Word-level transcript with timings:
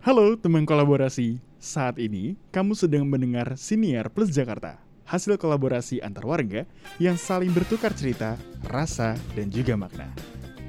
Halo 0.00 0.32
teman 0.32 0.64
kolaborasi, 0.64 1.36
saat 1.60 2.00
ini 2.00 2.32
kamu 2.56 2.72
sedang 2.72 3.04
mendengar 3.04 3.52
Siniar 3.60 4.08
Plus 4.08 4.32
Jakarta, 4.32 4.80
hasil 5.04 5.36
kolaborasi 5.36 6.00
antar 6.00 6.24
warga 6.24 6.64
yang 6.96 7.20
saling 7.20 7.52
bertukar 7.52 7.92
cerita, 7.92 8.40
rasa, 8.64 9.12
dan 9.36 9.52
juga 9.52 9.76
makna. 9.76 10.08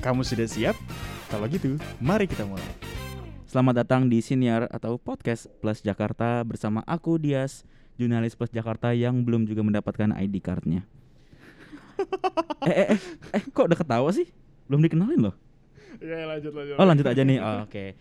Kamu 0.03 0.27
sudah 0.27 0.43
siap? 0.51 0.75
Kalau 1.31 1.47
gitu, 1.47 1.79
mari 2.03 2.27
kita 2.27 2.43
mulai. 2.43 2.75
Selamat 3.47 3.87
datang 3.87 4.11
di 4.11 4.19
Siniar 4.19 4.67
atau 4.67 4.99
Podcast 4.99 5.47
Plus 5.63 5.79
Jakarta 5.79 6.43
bersama 6.43 6.83
aku 6.83 7.15
Dias, 7.15 7.63
jurnalis 7.95 8.35
Plus 8.35 8.51
Jakarta 8.51 8.91
yang 8.91 9.23
belum 9.23 9.47
juga 9.47 9.63
mendapatkan 9.63 10.11
ID 10.11 10.43
cardnya. 10.43 10.83
eh, 12.67 12.75
eh, 12.83 12.87
eh, 12.99 13.39
eh, 13.39 13.43
kok 13.47 13.63
udah 13.63 13.79
ketawa 13.79 14.11
sih? 14.11 14.27
Belum 14.67 14.83
dikenalin 14.83 15.31
loh. 15.31 15.35
Ya 16.03 16.27
lanjut 16.27 16.51
lanjut. 16.51 16.75
Oh 16.75 16.83
lanjut 16.83 17.07
aja 17.07 17.23
nih. 17.23 17.39
Oh, 17.39 17.63
Oke. 17.63 17.95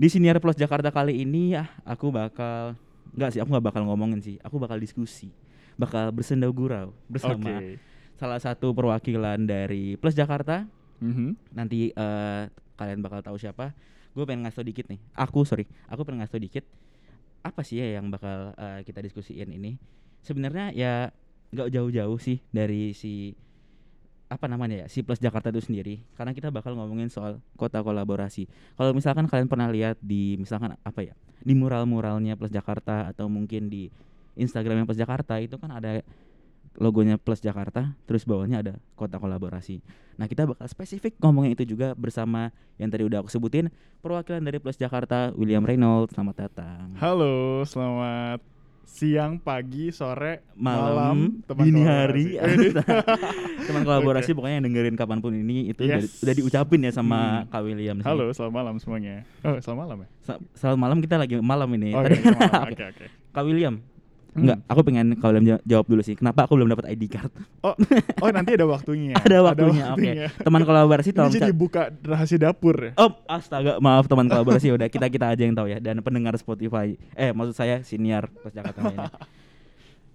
Di 0.00 0.08
Siniar 0.08 0.40
Plus 0.40 0.56
Jakarta 0.56 0.88
kali 0.88 1.20
ini 1.20 1.52
ya 1.52 1.68
aku 1.84 2.08
bakal 2.08 2.72
nggak 3.12 3.36
sih 3.36 3.40
aku 3.44 3.52
nggak 3.52 3.66
bakal 3.68 3.84
ngomongin 3.84 4.24
sih. 4.24 4.40
Aku 4.40 4.56
bakal 4.56 4.80
diskusi, 4.80 5.28
bakal 5.76 6.08
bersenda 6.08 6.48
gurau 6.48 6.96
bersama 7.04 7.60
Oke. 7.60 7.76
salah 8.16 8.40
satu 8.40 8.72
perwakilan 8.72 9.44
dari 9.44 10.00
Plus 10.00 10.16
Jakarta. 10.16 10.64
Mhm. 11.04 11.52
Nanti 11.52 11.92
eh, 11.92 12.42
kalian 12.80 13.04
bakal 13.04 13.20
tahu 13.20 13.36
siapa. 13.36 13.76
Gue 14.16 14.24
pengen 14.24 14.48
ngasih 14.48 14.64
tau 14.64 14.68
dikit 14.72 14.88
nih. 14.88 15.00
Aku 15.20 15.44
sorry, 15.44 15.68
aku 15.92 16.00
pengen 16.08 16.24
ngasih 16.24 16.32
tau 16.32 16.44
dikit. 16.48 16.64
Apa 17.44 17.60
sih 17.60 17.84
ya 17.84 18.00
yang 18.00 18.08
bakal 18.08 18.56
eh, 18.56 18.80
kita 18.88 19.04
diskusiin 19.04 19.52
ini? 19.52 19.76
Sebenarnya 20.24 20.72
ya 20.72 21.12
nggak 21.52 21.76
jauh-jauh 21.76 22.16
sih 22.16 22.40
dari 22.48 22.96
si 22.96 23.36
apa 24.30 24.46
namanya 24.46 24.86
ya 24.86 24.86
si 24.86 25.02
Plus 25.02 25.18
Jakarta 25.18 25.50
itu 25.50 25.58
sendiri 25.58 26.06
karena 26.14 26.30
kita 26.30 26.54
bakal 26.54 26.78
ngomongin 26.78 27.10
soal 27.10 27.42
kota 27.58 27.82
kolaborasi. 27.82 28.46
Kalau 28.78 28.94
misalkan 28.94 29.26
kalian 29.26 29.50
pernah 29.50 29.66
lihat 29.66 29.98
di 29.98 30.38
misalkan 30.38 30.78
apa 30.86 31.00
ya 31.02 31.18
di 31.42 31.58
mural-muralnya 31.58 32.38
Plus 32.38 32.54
Jakarta 32.54 33.10
atau 33.10 33.26
mungkin 33.26 33.66
di 33.66 33.90
Instagramnya 34.38 34.86
Plus 34.86 35.02
Jakarta 35.02 35.42
itu 35.42 35.58
kan 35.58 35.74
ada 35.74 36.06
logonya 36.78 37.18
Plus 37.18 37.42
Jakarta 37.42 37.98
terus 38.06 38.22
bawahnya 38.22 38.62
ada 38.62 38.74
kota 38.94 39.18
kolaborasi. 39.18 39.82
Nah 40.14 40.30
kita 40.30 40.46
bakal 40.46 40.70
spesifik 40.70 41.18
ngomongin 41.18 41.58
itu 41.58 41.66
juga 41.66 41.98
bersama 41.98 42.54
yang 42.78 42.86
tadi 42.86 43.02
udah 43.02 43.26
aku 43.26 43.34
sebutin 43.34 43.66
perwakilan 43.98 44.46
dari 44.46 44.62
Plus 44.62 44.78
Jakarta 44.78 45.34
William 45.34 45.66
Reynolds. 45.66 46.14
Selamat 46.14 46.46
datang. 46.46 46.94
Halo, 47.02 47.66
selamat 47.66 48.49
siang, 48.90 49.38
pagi, 49.38 49.88
sore, 49.90 50.42
malam, 50.52 51.40
teman 51.42 51.62
dini 51.62 51.80
hari 51.80 52.26
teman 53.66 53.82
kolaborasi 53.82 54.32
pokoknya 54.32 54.58
yang 54.58 54.66
dengerin 54.66 54.94
kapan 54.94 55.18
pun 55.18 55.32
ini 55.32 55.70
itu 55.70 55.80
udah, 55.80 55.98
Yes. 55.98 56.20
udah 56.20 56.34
diucapin 56.34 56.80
ya 56.80 56.90
sama 56.90 57.18
Hmm. 57.40 57.48
Kak 57.48 57.62
William 57.62 57.96
sih. 57.96 58.04
Halo, 58.04 58.28
selamat 58.30 58.54
malam 58.56 58.74
semuanya. 58.76 59.22
Oh, 59.40 59.56
selamat 59.56 59.80
malam 59.80 59.96
ya? 60.00 60.08
Sa- 60.20 60.42
selamat 60.54 60.78
malam 60.80 60.98
kita 60.98 61.14
lagi 61.16 61.34
malam 61.38 61.68
ini. 61.72 61.90
Oh, 61.90 62.02
iya, 62.02 62.18
malam. 62.28 62.50
Oke. 62.66 62.72
Oke, 62.72 62.84
oke. 62.90 63.06
Kak 63.30 63.44
William. 63.44 63.74
Enggak, 64.32 64.58
aku 64.64 64.80
pengen 64.82 65.06
ja- 65.42 65.62
jawab 65.62 65.86
dulu 65.86 66.00
sih. 66.00 66.14
Kenapa 66.14 66.44
aku 66.44 66.54
belum 66.54 66.68
dapat 66.68 66.86
ID 66.88 67.06
card? 67.06 67.32
Oh, 67.60 67.74
oh 68.18 68.30
nanti 68.30 68.52
ada 68.52 68.64
waktunya. 68.64 69.14
Ada 69.20 69.42
waktunya. 69.42 69.84
Oke. 69.90 70.12
Teman 70.38 70.62
kolaborasi 70.62 71.08
Ini 71.08 71.16
tolong 71.16 71.32
jadi 71.32 71.46
cat- 71.46 71.56
buka 71.56 71.82
rahasia 72.00 72.38
dapur 72.38 72.76
ya? 72.80 72.92
Oh, 72.96 73.10
astaga, 73.24 73.76
maaf 73.78 74.06
teman 74.06 74.26
kolaborasi 74.26 74.70
udah 74.70 74.86
kita 74.86 75.06
kita 75.06 75.26
aja 75.28 75.42
yang 75.42 75.52
tahu 75.52 75.66
ya 75.66 75.78
dan 75.78 75.98
pendengar 76.00 76.34
Spotify. 76.34 76.94
Eh, 77.12 77.30
maksud 77.30 77.52
saya 77.52 77.80
senior 77.80 78.30
Plus 78.32 78.50
Jakarta 78.50 78.86
ini. 78.86 78.98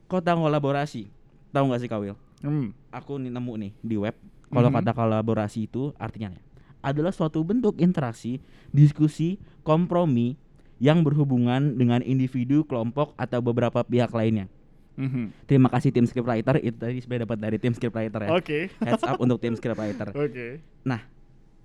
Kota 0.05 0.31
kolaborasi. 0.31 1.09
Tahu 1.49 1.63
nggak 1.65 1.79
sih 1.79 1.87
Kak 1.87 1.99
Wil? 1.99 2.15
Hmm. 2.39 2.75
Aku 2.89 3.15
nih 3.15 3.29
nemu 3.29 3.53
nih 3.57 3.71
di 3.79 3.95
web 3.95 4.13
kalau 4.45 4.69
Mhm. 4.69 4.75
kata 4.77 4.91
kolaborasi 4.93 5.65
itu 5.65 5.91
artinya 5.95 6.29
ya, 6.29 6.41
adalah 6.81 7.09
suatu 7.09 7.41
bentuk 7.41 7.75
interaksi, 7.75 8.37
diskusi, 8.69 9.35
kompromi 9.61 10.37
yang 10.77 11.01
berhubungan 11.01 11.79
dengan 11.79 12.03
individu, 12.03 12.67
kelompok 12.67 13.15
atau 13.15 13.39
beberapa 13.39 13.81
pihak 13.81 14.11
lainnya. 14.11 14.51
Mhm. 14.95 15.47
Terima 15.47 15.67
kasih 15.67 15.91
tim 15.91 16.07
scriptwriter 16.07 16.59
itu 16.63 16.75
tadi 16.75 17.03
sebenarnya 17.03 17.23
dapat 17.27 17.37
dari 17.39 17.57
tim 17.59 17.73
scriptwriter 17.75 18.19
ya. 18.27 18.29
Oke. 18.31 18.71
Heads 18.79 19.03
up 19.03 19.19
untuk 19.23 19.39
tim 19.43 19.55
scriptwriter. 19.55 20.15
Oke. 20.15 20.63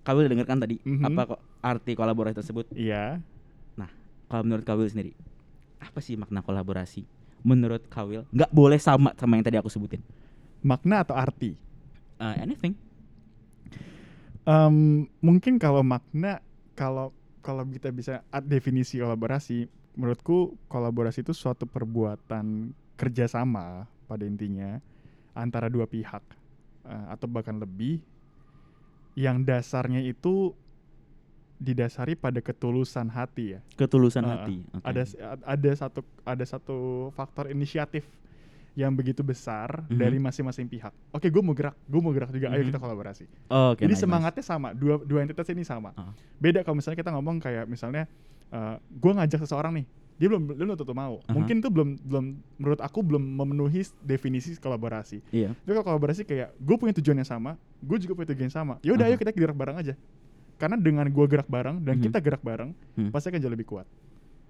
Kau 0.01 0.17
udah 0.17 0.33
dengarkan 0.33 0.59
tadi 0.59 0.81
Mhm. 0.83 1.05
apa 1.13 1.37
kok 1.37 1.41
arti 1.61 1.93
kolaborasi 1.95 2.41
tersebut? 2.41 2.67
Iya. 2.75 3.21
Kalau 4.31 4.47
menurut 4.47 4.63
Kawil 4.63 4.87
sendiri, 4.87 5.11
apa 5.83 5.99
sih 5.99 6.15
makna 6.15 6.39
kolaborasi? 6.39 7.03
Menurut 7.43 7.83
Kawil, 7.91 8.23
nggak 8.31 8.55
boleh 8.55 8.79
sama 8.79 9.11
sama 9.19 9.35
yang 9.35 9.43
tadi 9.43 9.59
aku 9.59 9.67
sebutin. 9.67 9.99
Makna 10.63 11.03
atau 11.03 11.19
arti? 11.19 11.59
Uh, 12.15 12.39
anything? 12.39 12.79
Em, 14.47 15.11
mungkin 15.19 15.59
kalau 15.59 15.83
makna 15.83 16.39
kalau 16.79 17.11
kalau 17.41 17.65
kita 17.69 17.89
bisa 17.93 18.25
definisi 18.45 19.01
kolaborasi, 19.01 19.69
menurutku 19.97 20.57
kolaborasi 20.69 21.25
itu 21.25 21.33
suatu 21.33 21.65
perbuatan 21.65 22.73
kerjasama 23.01 23.89
pada 24.05 24.25
intinya 24.29 24.79
antara 25.33 25.73
dua 25.73 25.89
pihak 25.89 26.23
eh, 26.85 27.07
atau 27.13 27.27
bahkan 27.27 27.57
lebih 27.57 28.05
yang 29.19 29.43
dasarnya 29.43 30.05
itu 30.05 30.53
didasari 31.61 32.17
pada 32.17 32.41
ketulusan 32.41 33.13
hati 33.13 33.57
ya. 33.57 33.61
Ketulusan 33.77 34.25
Uh, 34.25 34.33
hati. 34.33 34.57
Oke. 34.73 34.85
Ada 34.85 35.03
ada 35.45 35.71
satu 35.77 36.01
ada 36.25 36.45
satu 36.49 36.79
faktor 37.13 37.53
inisiatif 37.53 38.09
yang 38.73 38.95
begitu 38.95 39.21
besar 39.21 39.83
Mhm. 39.87 39.99
dari 39.99 40.17
masing-masing 40.17 40.67
pihak. 40.67 40.95
Oke, 41.11 41.27
gue 41.27 41.43
mau 41.43 41.53
gerak, 41.53 41.75
gue 41.85 42.01
mau 42.01 42.15
gerak 42.15 42.31
juga. 42.31 42.51
Ayo 42.51 42.63
Mhm. 42.63 42.69
kita 42.71 42.79
kolaborasi. 42.79 43.25
Oh, 43.49 43.75
Oke. 43.75 43.83
Jadi 43.83 43.91
nice, 43.91 43.99
nice. 43.99 44.03
semangatnya 44.07 44.45
sama, 44.45 44.69
dua 44.73 45.03
dua 45.03 45.21
entitas 45.21 45.47
ini 45.49 45.63
sama. 45.63 45.91
Ah. 45.95 46.15
Beda 46.39 46.63
kalau 46.63 46.79
misalnya 46.79 46.99
kita 46.99 47.11
ngomong 47.11 47.37
kayak 47.39 47.67
misalnya 47.67 48.07
gue 48.91 49.13
ngajak 49.15 49.41
seseorang 49.41 49.71
nih, 49.73 49.87
dia 50.17 50.27
belum 50.27 50.43
belum 50.55 50.75
tentu 50.75 50.91
mau. 50.91 51.23
Aha. 51.23 51.33
Mungkin 51.33 51.63
itu 51.63 51.69
belum 51.71 51.89
belum 51.99 52.25
menurut 52.59 52.81
aku 52.81 52.99
belum 53.01 53.23
memenuhi 53.23 53.83
definisi 54.01 54.55
kolaborasi. 54.55 55.23
Iya. 55.31 55.55
Tapi 55.55 55.71
kalau 55.73 55.87
kolaborasi 55.87 56.23
kayak 56.25 56.55
gue 56.55 56.77
punya 56.77 56.95
tujuan 56.99 57.19
yang 57.19 57.29
sama, 57.29 57.55
gue 57.79 57.97
juga 57.99 58.15
punya 58.15 58.35
tujuan 58.35 58.47
yang 58.47 58.55
sama. 58.55 58.75
Ya 58.83 58.91
udah 58.93 59.07
Aha. 59.07 59.15
ayo 59.15 59.19
kita 59.19 59.31
gerak 59.31 59.55
bareng 59.55 59.79
aja. 59.79 59.95
Karena 60.59 60.77
dengan 60.77 61.09
gue 61.09 61.27
gerak 61.27 61.49
bareng 61.49 61.81
dan 61.81 61.97
Mhm. 61.97 62.05
kita 62.05 62.19
gerak 62.21 62.43
bareng, 62.43 62.71
Hmm. 62.93 63.09
pasti 63.09 63.33
akan 63.33 63.41
jauh 63.41 63.49
lebih 63.51 63.65
kuat. 63.65 63.87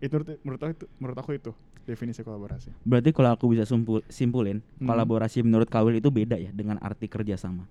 Itu 0.00 0.16
menurut 0.16 0.28
menurut 0.43 0.61
aku 0.61 0.72
itu, 0.72 0.87
menurut 0.97 1.19
aku 1.19 1.31
itu 1.37 1.53
definisi 1.84 2.21
kolaborasi. 2.21 2.72
Berarti 2.83 3.11
kalau 3.12 3.31
aku 3.33 3.53
bisa 3.53 3.65
sumpul, 3.65 4.00
simpulin, 4.09 4.65
Hmm. 4.81 4.88
kolaborasi 4.88 5.44
menurut 5.44 5.69
Kawil 5.69 6.00
itu 6.00 6.09
beda 6.09 6.37
ya 6.37 6.50
dengan 6.50 6.81
arti 6.81 7.06
kerjasama. 7.06 7.69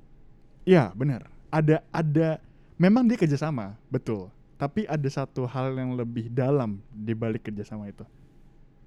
Iya 0.64 0.94
benar. 0.94 1.26
Ada 1.50 1.82
ada 1.90 2.38
memang 2.78 3.10
dia 3.10 3.18
kerjasama 3.18 3.74
betul. 3.90 4.30
Tapi 4.60 4.84
ada 4.86 5.08
satu 5.08 5.48
hal 5.48 5.72
yang 5.74 5.96
lebih 5.96 6.28
dalam 6.30 6.84
di 6.92 7.16
balik 7.16 7.48
kerjasama 7.48 7.88
itu. 7.88 8.04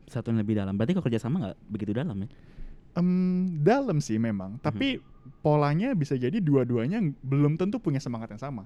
Satu 0.04 0.28
yang 0.30 0.44
lebih 0.44 0.54
dalam. 0.54 0.76
Berarti 0.76 0.92
kalau 0.92 1.06
kerjasama 1.08 1.34
nggak 1.40 1.56
begitu 1.66 1.92
dalam 1.96 2.16
ya? 2.22 2.28
Em, 2.92 3.08
dalam 3.64 3.96
sih 3.98 4.20
memang. 4.20 4.60
Tapi 4.60 5.00
polanya 5.40 5.96
bisa 5.96 6.12
jadi 6.12 6.36
dua-duanya 6.38 7.00
belum 7.24 7.56
tentu 7.56 7.80
punya 7.80 8.02
semangat 8.02 8.36
yang 8.36 8.42
sama 8.42 8.64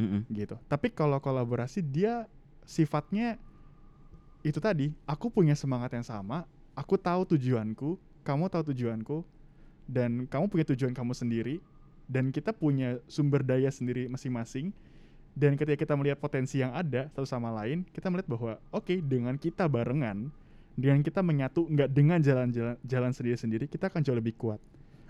Mm-mm. 0.00 0.26
gitu. 0.34 0.58
Tapi 0.66 0.90
kalau 0.90 1.22
kolaborasi 1.22 1.86
dia 1.86 2.26
sifatnya 2.66 3.38
itu 4.40 4.58
tadi. 4.58 4.92
Aku 5.04 5.28
punya 5.28 5.52
semangat 5.56 5.92
yang 5.92 6.06
sama. 6.06 6.48
Aku 6.76 6.96
tahu 6.96 7.36
tujuanku. 7.36 8.00
Kamu 8.24 8.48
tahu 8.48 8.72
tujuanku. 8.72 9.24
Dan 9.90 10.24
kamu 10.30 10.48
punya 10.48 10.64
tujuan 10.72 10.92
kamu 10.96 11.12
sendiri. 11.12 11.60
Dan 12.10 12.34
kita 12.34 12.50
punya 12.50 12.98
sumber 13.06 13.44
daya 13.44 13.70
sendiri 13.70 14.10
masing-masing. 14.10 14.74
Dan 15.30 15.54
ketika 15.54 15.86
kita 15.86 15.94
melihat 15.94 16.18
potensi 16.18 16.58
yang 16.58 16.74
ada 16.74 17.06
satu 17.14 17.22
sama 17.24 17.54
lain, 17.54 17.86
kita 17.94 18.10
melihat 18.10 18.28
bahwa 18.28 18.52
oke 18.74 18.98
dengan 18.98 19.38
kita 19.38 19.70
barengan, 19.70 20.26
dengan 20.74 21.06
kita 21.06 21.22
menyatu 21.22 21.70
nggak 21.70 21.88
dengan 21.94 22.18
jalan-jalan 22.18 22.74
jalan 22.82 23.12
sendiri-sendiri, 23.14 23.70
kita 23.70 23.86
akan 23.86 24.02
jauh 24.02 24.18
lebih 24.18 24.34
kuat, 24.34 24.58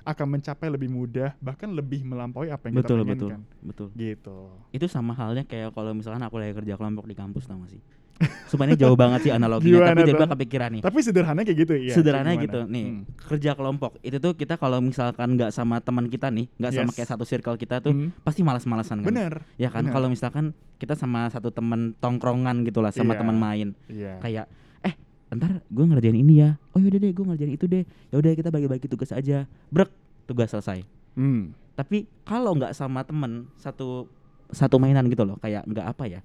akan 0.05 0.37
mencapai 0.37 0.69
lebih 0.69 0.93
mudah, 0.93 1.33
bahkan 1.41 1.73
lebih 1.73 2.05
melampaui 2.05 2.53
apa 2.53 2.69
yang 2.69 2.85
Betul, 2.85 3.01
kita 3.01 3.09
betul, 3.09 3.29
inginkan. 3.33 3.41
betul. 3.65 3.89
Gitu. 3.97 4.37
Itu 4.77 4.87
sama 4.93 5.17
halnya 5.17 5.49
kayak 5.49 5.73
kalau 5.73 5.97
misalkan 5.97 6.21
aku 6.21 6.37
lagi 6.37 6.53
kerja 6.53 6.77
kelompok 6.77 7.09
di 7.09 7.17
kampus 7.17 7.49
tau 7.49 7.57
gak 7.65 7.73
sih? 7.73 7.83
Sebenarnya 8.21 8.77
jauh 8.77 8.99
banget 8.99 9.21
sih 9.25 9.33
analoginya, 9.33 9.81
Gimana 9.81 9.97
tapi 9.97 10.13
tuh? 10.13 10.29
kepikiran 10.29 10.69
nih. 10.77 10.83
Tapi 10.85 10.99
sederhana 11.01 11.41
kayak 11.41 11.59
gitu 11.59 11.73
ya. 11.73 11.95
Sederhana 11.97 12.31
gimana? 12.31 12.45
gitu 12.45 12.61
nih, 12.67 12.85
Hmm. 12.85 13.03
kerja 13.17 13.51
kelompok 13.55 13.97
itu 14.01 14.17
tuh 14.19 14.33
kita 14.35 14.55
kalau 14.55 14.79
misalkan 14.79 15.29
nggak 15.35 15.49
sama 15.49 15.81
teman 15.81 16.05
kita 16.05 16.29
nih, 16.29 16.51
nggak 16.55 16.73
sama 16.75 16.91
Yes. 16.91 16.97
kayak 16.97 17.09
satu 17.09 17.25
circle 17.25 17.57
kita 17.57 17.81
tuh, 17.81 17.93
Hmm. 17.93 18.13
pasti 18.21 18.43
malas-malasan 18.43 19.01
kan? 19.01 19.09
Bener. 19.09 19.41
Ya 19.57 19.69
kan 19.69 19.89
kalau 19.89 20.07
misalkan 20.07 20.53
kita 20.77 20.93
sama 20.93 21.29
satu 21.29 21.49
teman 21.49 21.97
tongkrongan 21.97 22.61
gitu 22.63 22.79
lah, 22.79 22.91
sama 22.91 23.15
Iya. 23.15 23.21
teman 23.21 23.37
main, 23.37 23.69
Iya. 23.87 24.21
kayak 24.21 24.45
eh 24.83 24.95
ntar 25.31 25.65
gue 25.65 25.85
ngerjain 25.87 26.19
ini 26.19 26.35
ya, 26.41 26.51
oh 26.71 26.79
yaudah 26.79 26.99
deh 26.99 27.11
gue 27.11 27.25
ngerjain 27.25 27.53
itu 27.53 27.65
deh, 27.65 27.83
ya 28.11 28.17
udah 28.17 28.31
kita 28.35 28.49
bagi-bagi 28.49 28.85
tugas 28.85 29.11
aja, 29.11 29.49
brek 29.69 29.89
tugas 30.27 30.51
selesai. 30.51 30.85
Hmm. 31.15 31.57
Tapi 31.73 32.05
kalau 32.23 32.53
nggak 32.53 32.75
sama 32.75 33.01
temen 33.01 33.49
satu 33.57 34.05
satu 34.51 34.77
mainan 34.77 35.07
gitu 35.07 35.23
loh, 35.23 35.39
kayak 35.39 35.65
nggak 35.65 35.87
apa 35.87 36.05
ya, 36.07 36.21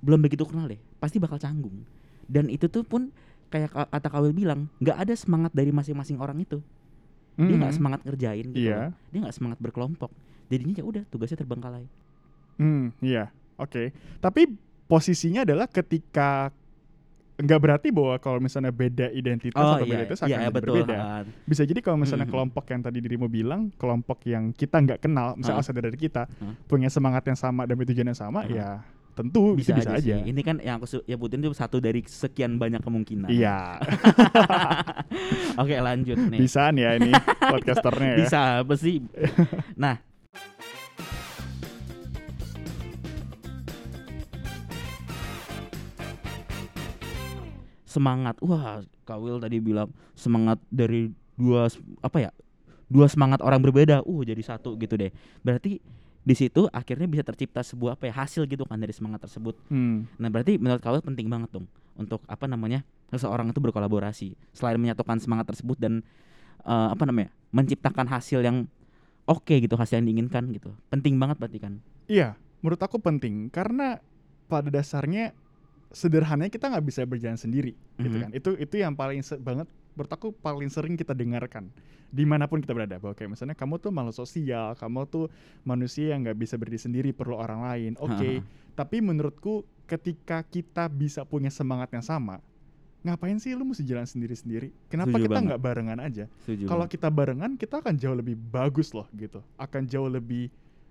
belum 0.00 0.20
begitu 0.20 0.44
kenal 0.44 0.66
deh, 0.66 0.80
pasti 0.96 1.16
bakal 1.16 1.36
canggung. 1.36 1.84
Dan 2.24 2.48
itu 2.48 2.66
tuh 2.66 2.82
pun 2.82 3.10
kayak 3.48 3.70
ka- 3.70 3.90
kata 3.90 4.08
Kawil 4.08 4.32
bilang, 4.32 4.70
nggak 4.78 4.96
ada 4.96 5.14
semangat 5.14 5.50
dari 5.50 5.70
masing-masing 5.70 6.16
orang 6.16 6.38
itu. 6.38 6.62
Dia 7.34 7.56
nggak 7.56 7.72
Hmm. 7.72 7.78
semangat 7.80 8.00
ngerjain 8.04 8.46
gitu. 8.50 8.68
Loh. 8.68 8.92
Dia 9.10 9.18
nggak 9.20 9.34
semangat 9.34 9.58
berkelompok. 9.58 10.10
Jadinya 10.46 10.74
ya 10.76 10.84
udah 10.84 11.02
tugasnya 11.06 11.38
terbengkalai. 11.38 11.86
Hmm, 12.56 12.92
iya. 13.00 13.32
Oke. 13.56 13.90
Tapi 14.18 14.50
posisinya 14.84 15.42
adalah 15.42 15.64
ketika 15.64 16.52
nggak 17.36 17.56
berarti 17.56 17.88
bahwa 17.88 18.20
kalau 18.20 18.36
misalnya 18.36 18.68
beda 18.68 19.08
identitas 19.08 19.56
Oh 19.56 19.80
atau 19.80 19.88
iya, 19.88 19.92
beda 19.96 20.04
iya, 20.04 20.12
akan 20.12 20.28
iya, 20.28 20.50
betul. 20.52 20.74
berbeda. 20.76 20.96
Bisa 21.48 21.62
jadi 21.64 21.80
kalau 21.80 21.96
misalnya 21.96 22.28
Mhm. 22.28 22.34
kelompok 22.36 22.64
yang 22.68 22.80
tadi 22.84 22.98
dirimu 23.00 23.26
bilang, 23.26 23.72
kelompok 23.74 24.20
yang 24.28 24.52
kita 24.52 24.76
nggak 24.76 25.00
kenal, 25.00 25.32
misalnya 25.34 25.56
Ah. 25.56 25.64
outsider 25.64 25.88
dari 25.88 25.96
kita, 25.96 26.28
punya 26.68 26.92
semangat 26.92 27.24
yang 27.24 27.34
sama 27.34 27.64
dan 27.64 27.80
tujuan 27.80 28.12
yang 28.12 28.18
sama, 28.18 28.44
Ah. 28.44 28.46
ya 28.46 28.68
tentu 29.20 29.52
bisa, 29.52 29.76
bisa, 29.76 29.92
bisa 29.92 30.00
aja, 30.00 30.16
sih. 30.16 30.32
Ini 30.32 30.40
kan 30.40 30.56
yang 30.58 30.80
aku 30.80 30.88
se- 30.88 31.04
nyebutin 31.04 31.44
itu 31.44 31.52
satu 31.52 31.76
dari 31.76 32.00
sekian 32.02 32.56
banyak 32.56 32.80
kemungkinan. 32.80 33.28
Iya, 33.28 33.76
Oke 35.62 35.76
lanjut 35.76 36.16
nih. 36.16 36.40
bisaan 36.40 36.80
ya 36.80 36.96
ini 36.96 37.12
podcasternya 37.52 38.10
ya. 38.14 38.18
Bisa 38.24 38.40
apa 38.64 38.74
sih? 38.74 39.04
nah. 39.82 40.00
Semangat. 47.84 48.38
Wah, 48.38 48.86
Kawil 49.02 49.42
tadi 49.42 49.58
bilang 49.58 49.90
semangat 50.14 50.62
dari 50.70 51.10
dua 51.34 51.66
apa 52.00 52.18
ya? 52.22 52.30
Dua 52.86 53.06
semangat 53.10 53.42
orang 53.42 53.62
berbeda. 53.62 54.02
Uh, 54.06 54.22
jadi 54.22 54.38
satu 54.42 54.78
gitu 54.78 54.94
deh. 54.94 55.10
Berarti 55.42 55.82
di 56.20 56.34
situ 56.36 56.68
akhirnya 56.68 57.08
bisa 57.08 57.24
tercipta 57.24 57.64
sebuah 57.64 57.96
apa 57.96 58.08
ya 58.08 58.14
hasil 58.14 58.44
gitu 58.44 58.68
kan 58.68 58.76
dari 58.76 58.92
semangat 58.92 59.24
tersebut. 59.24 59.56
Hmm. 59.68 60.04
Nah 60.20 60.28
berarti 60.28 60.60
menurut 60.60 60.80
Kawil 60.80 61.00
penting 61.00 61.26
banget 61.26 61.48
dong 61.50 61.64
untuk 61.96 62.20
apa 62.28 62.44
namanya 62.44 62.84
seseorang 63.08 63.50
itu 63.50 63.58
berkolaborasi 63.58 64.36
selain 64.52 64.76
menyatukan 64.76 65.18
semangat 65.18 65.48
tersebut 65.50 65.80
dan 65.80 66.04
eh, 66.62 66.88
apa 66.92 67.02
namanya 67.08 67.32
menciptakan 67.50 68.06
hasil 68.06 68.44
yang 68.44 68.68
oke 69.26 69.50
gitu 69.50 69.74
hasil 69.74 69.98
yang 69.98 70.06
diinginkan 70.06 70.52
gitu 70.52 70.70
penting 70.88 71.16
banget 71.18 71.40
berarti 71.40 71.58
kan 71.58 71.72
Iya, 72.06 72.34
menurut 72.60 72.82
aku 72.82 72.98
penting 72.98 73.48
karena 73.48 74.02
pada 74.50 74.66
dasarnya 74.66 75.30
sederhananya 75.90 76.50
kita 76.50 76.70
nggak 76.70 76.86
bisa 76.86 77.02
berjalan 77.02 77.38
sendiri, 77.38 77.74
gitu 77.98 78.14
Mhm. 78.18 78.22
kan? 78.22 78.30
Itu 78.34 78.50
itu 78.54 78.74
yang 78.78 78.94
paling 78.94 79.22
banget 79.42 79.66
menurut 79.94 80.12
aku 80.12 80.28
paling 80.32 80.70
sering 80.70 80.94
kita 80.94 81.12
dengarkan 81.12 81.68
di 82.10 82.26
mana 82.26 82.50
pun 82.50 82.58
kita 82.58 82.74
berada 82.74 82.98
bahwa 82.98 83.14
kayak 83.14 83.38
misalnya 83.38 83.54
kamu 83.54 83.78
tuh 83.78 83.94
makhluk 83.94 84.16
sosial, 84.18 84.74
kamu 84.74 85.06
tuh 85.06 85.26
manusia 85.62 86.10
yang 86.10 86.26
nggak 86.26 86.38
bisa 86.42 86.58
berdiri 86.58 86.82
sendiri 86.82 87.10
perlu 87.14 87.38
orang 87.38 87.62
lain. 87.62 87.92
Oke, 88.02 88.42
tapi 88.74 88.98
menurutku 88.98 89.62
ketika 89.86 90.42
kita 90.42 90.90
bisa 90.90 91.22
punya 91.22 91.54
semangat 91.54 91.94
yang 91.94 92.02
sama, 92.02 92.42
ngapain 93.06 93.38
sih 93.38 93.54
lu 93.54 93.62
mesti 93.62 93.86
jalan 93.86 94.10
sendiri-sendiri? 94.10 94.74
Kenapa 94.90 95.14
Setuju 95.14 95.30
kita 95.30 95.38
nggak 95.38 95.60
barengan 95.62 95.98
aja? 96.02 96.26
Kalau 96.66 96.86
kita 96.90 97.08
barengan 97.14 97.54
kita 97.54 97.78
akan 97.78 97.94
jauh 97.94 98.16
lebih 98.18 98.34
bagus 98.34 98.90
loh 98.90 99.06
gitu 99.14 99.38
akan 99.54 99.86
jauh 99.86 100.10
lebih 100.10 100.50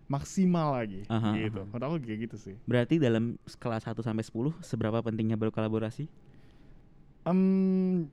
maksimal 0.10 0.74
lagi 0.74 1.06
Aha, 1.06 1.38
gitu 1.38 1.62
aha. 1.62 1.70
menurut 1.70 1.86
aku 1.86 1.96
kayak 2.02 2.20
gitu 2.26 2.36
sih 2.42 2.56
berarti 2.66 2.98
dalam 2.98 3.38
skala 3.46 3.78
1 3.78 3.94
sampai 3.94 4.26
10 4.26 4.58
seberapa 4.66 5.06
pentingnya 5.06 5.38
berkolaborasi 5.38 6.10
Em, 7.30 8.10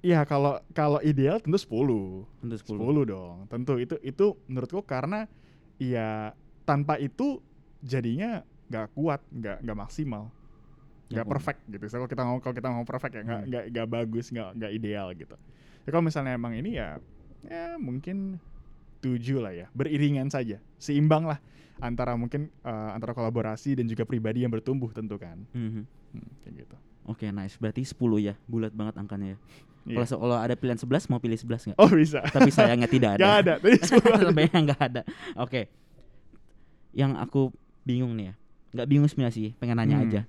ya 0.00 0.24
kalau 0.24 0.56
kalau 0.72 0.98
ideal 1.04 1.38
tentu 1.38 1.60
10 1.60 2.24
untuk 2.40 2.58
10 2.64 3.04
10 3.04 3.04
dong 3.12 3.36
tentu. 3.46 3.76
Itu 3.76 3.96
itu 4.00 4.36
menurutku 4.48 4.80
karena 4.84 5.28
ya 5.76 6.32
tanpa 6.64 6.96
itu 6.96 7.40
jadinya 7.80 8.44
nggak 8.68 8.92
kuat 8.94 9.20
nggak 9.28 9.64
nggak 9.64 9.78
maksimal. 9.78 10.32
Nggak 11.10 11.26
kuat. 11.26 11.32
perfect 11.36 11.60
gitu. 11.66 11.84
So, 11.90 11.94
kalau 11.98 12.08
kita 12.08 12.22
ngomong 12.22 12.42
kalau 12.42 12.54
kita 12.54 12.68
ngomong 12.70 12.88
perfect 12.88 13.12
ya 13.18 13.22
nggak 13.26 13.40
Hmm. 13.42 13.48
nggak 13.50 13.64
nggak 13.74 13.88
bagus 13.90 14.26
nggak 14.30 14.48
nggak 14.56 14.72
ideal 14.72 15.06
gitu. 15.12 15.36
Ya 15.84 15.88
kalau 15.90 16.04
misalnya 16.04 16.32
emang 16.36 16.52
ini 16.54 16.76
ya 16.78 17.00
ya 17.48 17.76
mungkin 17.80 18.38
tujuh 19.00 19.40
lah 19.40 19.52
ya. 19.52 19.66
Beriringan 19.72 20.28
saja 20.28 20.60
seimbang 20.76 21.24
lah 21.24 21.40
antara 21.80 22.12
mungkin 22.14 22.52
eh, 22.62 22.90
antara 22.92 23.16
kolaborasi 23.16 23.72
dan 23.74 23.88
juga 23.88 24.04
pribadi 24.04 24.44
yang 24.44 24.52
bertumbuh 24.52 24.92
tentu 24.92 25.16
kan. 25.16 25.44
Mhm. 25.56 25.84
Hmm, 26.10 26.30
kayak 26.44 26.66
gitu 26.66 26.76
oke 27.04 27.24
nice. 27.26 27.56
Berarti 27.56 27.82
10 27.82 27.96
ya 28.20 28.34
bulat 28.44 28.72
banget 28.72 28.96
angkanya 28.96 29.34
ya. 29.34 29.38
Iya. 29.80 30.04
kalau 30.12 30.36
ada 30.36 30.52
pilihan 30.52 30.76
11 30.76 31.08
mau 31.08 31.18
pilih 31.18 31.36
11 31.36 31.72
nggak? 31.72 31.78
Oh 31.78 31.88
bisa. 31.88 32.20
Tapi 32.22 32.50
sayangnya 32.50 32.84
tidak 32.86 33.16
ada. 33.16 33.22
Gak 33.22 33.36
ada 33.40 33.54
tadi 33.56 33.76
aja. 33.80 33.96
sampai 34.20 34.44
yang 34.46 34.62
nggak 34.66 34.82
ada. 34.82 35.02
Oke. 35.36 35.60
Yang 36.92 37.12
aku 37.18 37.40
bingung 37.82 38.12
nih 38.14 38.26
ya. 38.28 38.34
Nggak 38.70 38.86
bingung 38.86 39.08
sebenarnya 39.08 39.34
sih 39.34 39.48
pengen 39.56 39.76
nanya 39.78 39.96
Hmm. 39.98 40.06
aja. 40.06 40.20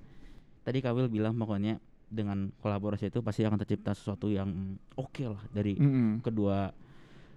Tadi 0.62 0.78
Kawil 0.78 1.10
bilang 1.10 1.34
pokoknya 1.34 1.82
dengan 2.06 2.52
kolaborasi 2.60 3.08
itu 3.08 3.20
pasti 3.20 3.42
akan 3.42 3.58
tercipta 3.58 3.92
sesuatu 3.92 4.28
yang 4.28 4.76
oke 4.94 5.24
lah 5.24 5.40
dari 5.48 5.74
Mm-mm, 5.74 6.20
kedua 6.20 6.70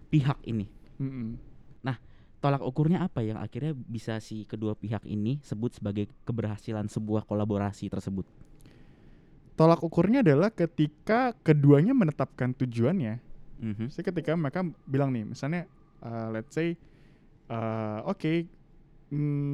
pihak 0.09 0.39
ini. 0.45 0.67
Mm-mm. 0.99 1.57
tolak 2.35 2.61
ukurnya 2.61 3.01
apa 3.01 3.25
yang 3.25 3.41
akhirnya 3.41 3.73
bisa 3.73 4.21
si 4.21 4.45
kedua 4.45 4.77
pihak 4.77 5.01
ini 5.09 5.41
sebut 5.41 5.73
sebagai 5.73 6.05
keberhasilan 6.29 6.85
sebuah 6.85 7.25
kolaborasi 7.25 7.89
tersebut 7.89 8.21
tolak 9.55 9.81
ukurnya 9.81 10.19
adalah 10.21 10.51
ketika 10.51 11.31
keduanya 11.41 11.95
menetapkan 11.95 12.51
tujuannya 12.53 13.23
Mhm. 13.55 13.87
Jadi 13.87 14.03
ketika 14.11 14.35
mereka 14.35 14.67
bilang 14.83 15.15
nih, 15.15 15.23
misalnya, 15.23 15.63
uh, 16.03 16.27
let's 16.27 16.51
say, 16.51 16.75
uh, 17.47 18.03
oke, 18.03 18.51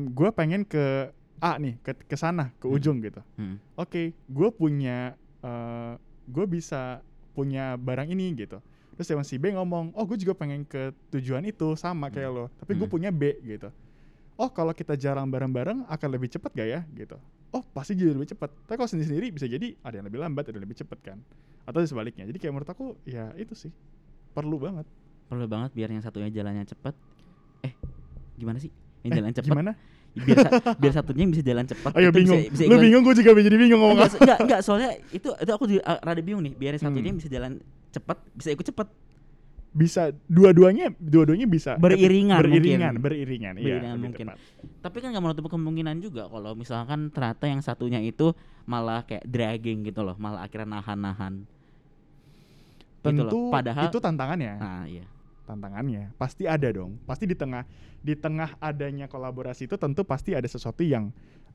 gue 0.09 0.29
pengen 0.33 0.65
ke 0.65 1.13
A 1.37 1.57
nih, 1.57 1.77
ke 1.81 1.93
ke 2.05 2.15
sana, 2.17 2.53
ke 2.57 2.65
Hmm. 2.65 2.75
ujung 2.77 2.97
gitu. 3.01 3.21
Mhm. 3.37 3.57
Oke, 3.77 4.13
gue 4.25 4.49
punya, 4.53 5.13
gue 6.25 6.45
bisa 6.49 7.01
punya 7.33 7.77
barang 7.77 8.09
ini 8.09 8.33
gitu. 8.37 8.61
Terus 8.97 9.07
yang 9.09 9.21
si 9.25 9.37
B 9.37 9.53
ngomong, 9.53 9.93
oh 9.97 10.05
gue 10.05 10.17
juga 10.17 10.37
pengen 10.37 10.65
ke 10.65 10.93
tujuan 11.09 11.45
itu 11.45 11.73
sama 11.73 12.09
kayak 12.13 12.29
lo, 12.29 12.45
tapi 12.61 12.77
gue 12.77 12.85
Hmm. 12.85 12.93
punya 12.93 13.09
B 13.09 13.37
gitu. 13.41 13.69
Oh 14.37 14.49
kalau 14.49 14.73
kita 14.73 14.97
jarang 14.97 15.29
bareng-bareng 15.29 15.85
akan 15.85 16.09
lebih 16.09 16.29
cepat 16.29 16.53
gak 16.57 16.69
ya 16.69 16.81
gitu. 16.93 17.17
Oh 17.51 17.63
pasti 17.67 17.93
jadi 17.93 18.11
lebih 18.11 18.29
cepat. 18.29 18.47
Tapi 18.63 18.75
kalau 18.75 18.87
sendiri-sendiri 18.87 19.27
bisa 19.29 19.43
jadi 19.43 19.75
ada 19.77 19.93
yang 19.93 20.07
lebih 20.07 20.19
lambat, 20.19 20.43
ada 20.45 20.55
yang 20.55 20.63
lebih 20.63 20.77
cepat 20.77 20.99
kan. 21.01 21.17
Atau 21.63 21.83
sebaliknya. 21.83 22.23
Jadi 22.23 22.37
kayak 22.37 22.51
menurut 22.51 22.69
aku 22.69 22.95
ya 23.03 23.31
itu 23.35 23.51
sih 23.53 23.71
perlu 24.29 24.57
banget. 24.57 24.87
perlu 25.23 25.43
banget 25.45 25.71
biar 25.71 25.87
yang 25.87 25.99
satunya 25.99 26.27
jalannya 26.27 26.63
cepat 26.65 26.91
eh 27.61 27.71
gimana 28.35 28.59
sih 28.59 28.67
yang 29.01 29.11
Eh, 29.11 29.17
jalan 29.17 29.31
cepat 29.31 29.47
Gimana? 29.47 29.71
biar 30.13 30.37
sa- 30.37 30.51
biar 30.81 30.91
satunya 30.93 31.23
bisa 31.25 31.39
jalan 31.41 31.63
cepat 31.63 31.91
Ayo 31.93 32.03
itu 32.05 32.19
bisa- 32.19 32.19
bingung. 32.19 32.41
bisa 32.51 32.63
Lu 32.67 32.75
bingung, 32.77 33.01
gue 33.01 33.13
juga 33.15 33.31
jadi 33.37 33.55
bingung 33.55 33.79
ngomong 33.79 33.95
enggak, 33.97 34.11
enggak, 34.17 34.39
enggak, 34.43 34.59
soalnya 34.59 34.89
itu 35.09 35.31
itu 35.31 35.51
aku 35.53 35.63
juga 35.65 35.81
rada 35.97 36.19
bingung 36.19 36.43
nih 36.43 36.51
biar 36.53 36.71
yang 36.75 36.83
satunya 36.83 37.09
Hmm. 37.09 37.17
bisa 37.17 37.29
jalan 37.29 37.51
cepat 37.89 38.17
bisa 38.33 38.49
ikut 38.49 38.65
cepat 38.65 38.87
Bisa 39.71 40.11
dua-duanya, 40.27 40.91
dua-duanya 40.97 41.47
bisa. 41.47 41.79
Beriringan 41.79 42.43
beriringan, 42.43 42.91
mungkin. 42.91 43.03
beriringan, 43.03 43.53
iya. 43.55 43.63
Beriringan 43.79 43.95
lebih 43.95 44.05
mungkin. 44.05 44.25
tepat. 44.27 44.39
tapi 44.81 44.97
kan 44.97 45.07
nggak 45.09 45.23
menutup 45.23 45.45
kemungkinan 45.47 45.95
juga 45.99 46.25
kalau 46.25 46.51
misalkan 46.53 47.07
ternyata 47.07 47.45
yang 47.45 47.61
satunya 47.61 47.99
itu 47.99 48.33
malah 48.63 49.01
kayak 49.01 49.23
dragging 49.23 49.85
gitu 49.85 50.01
loh 50.01 50.17
malah 50.17 50.41
akhirnya 50.41 50.75
nahan-nahan 50.75 51.45
Gitu 53.01 53.17
loh. 53.17 53.29
Tentu 53.29 53.39
Padahal- 53.49 53.87
itu 53.87 53.97
tantangannya. 53.97 54.53
nah 54.57 54.83
iya 54.85 55.05
tantangannya 55.41 56.13
pasti 56.15 56.45
ada 56.45 56.69
dong 56.69 57.01
pasti 57.03 57.25
di 57.25 57.33
tengah 57.33 57.65
di 57.97 58.13
tengah 58.13 58.55
adanya 58.57 59.05
kolaborasi 59.05 59.65
itu 59.65 59.75
tentu 59.75 60.01
pasti 60.01 60.31
ada 60.31 60.45
sesuatu 60.45 60.79
yang 60.79 61.09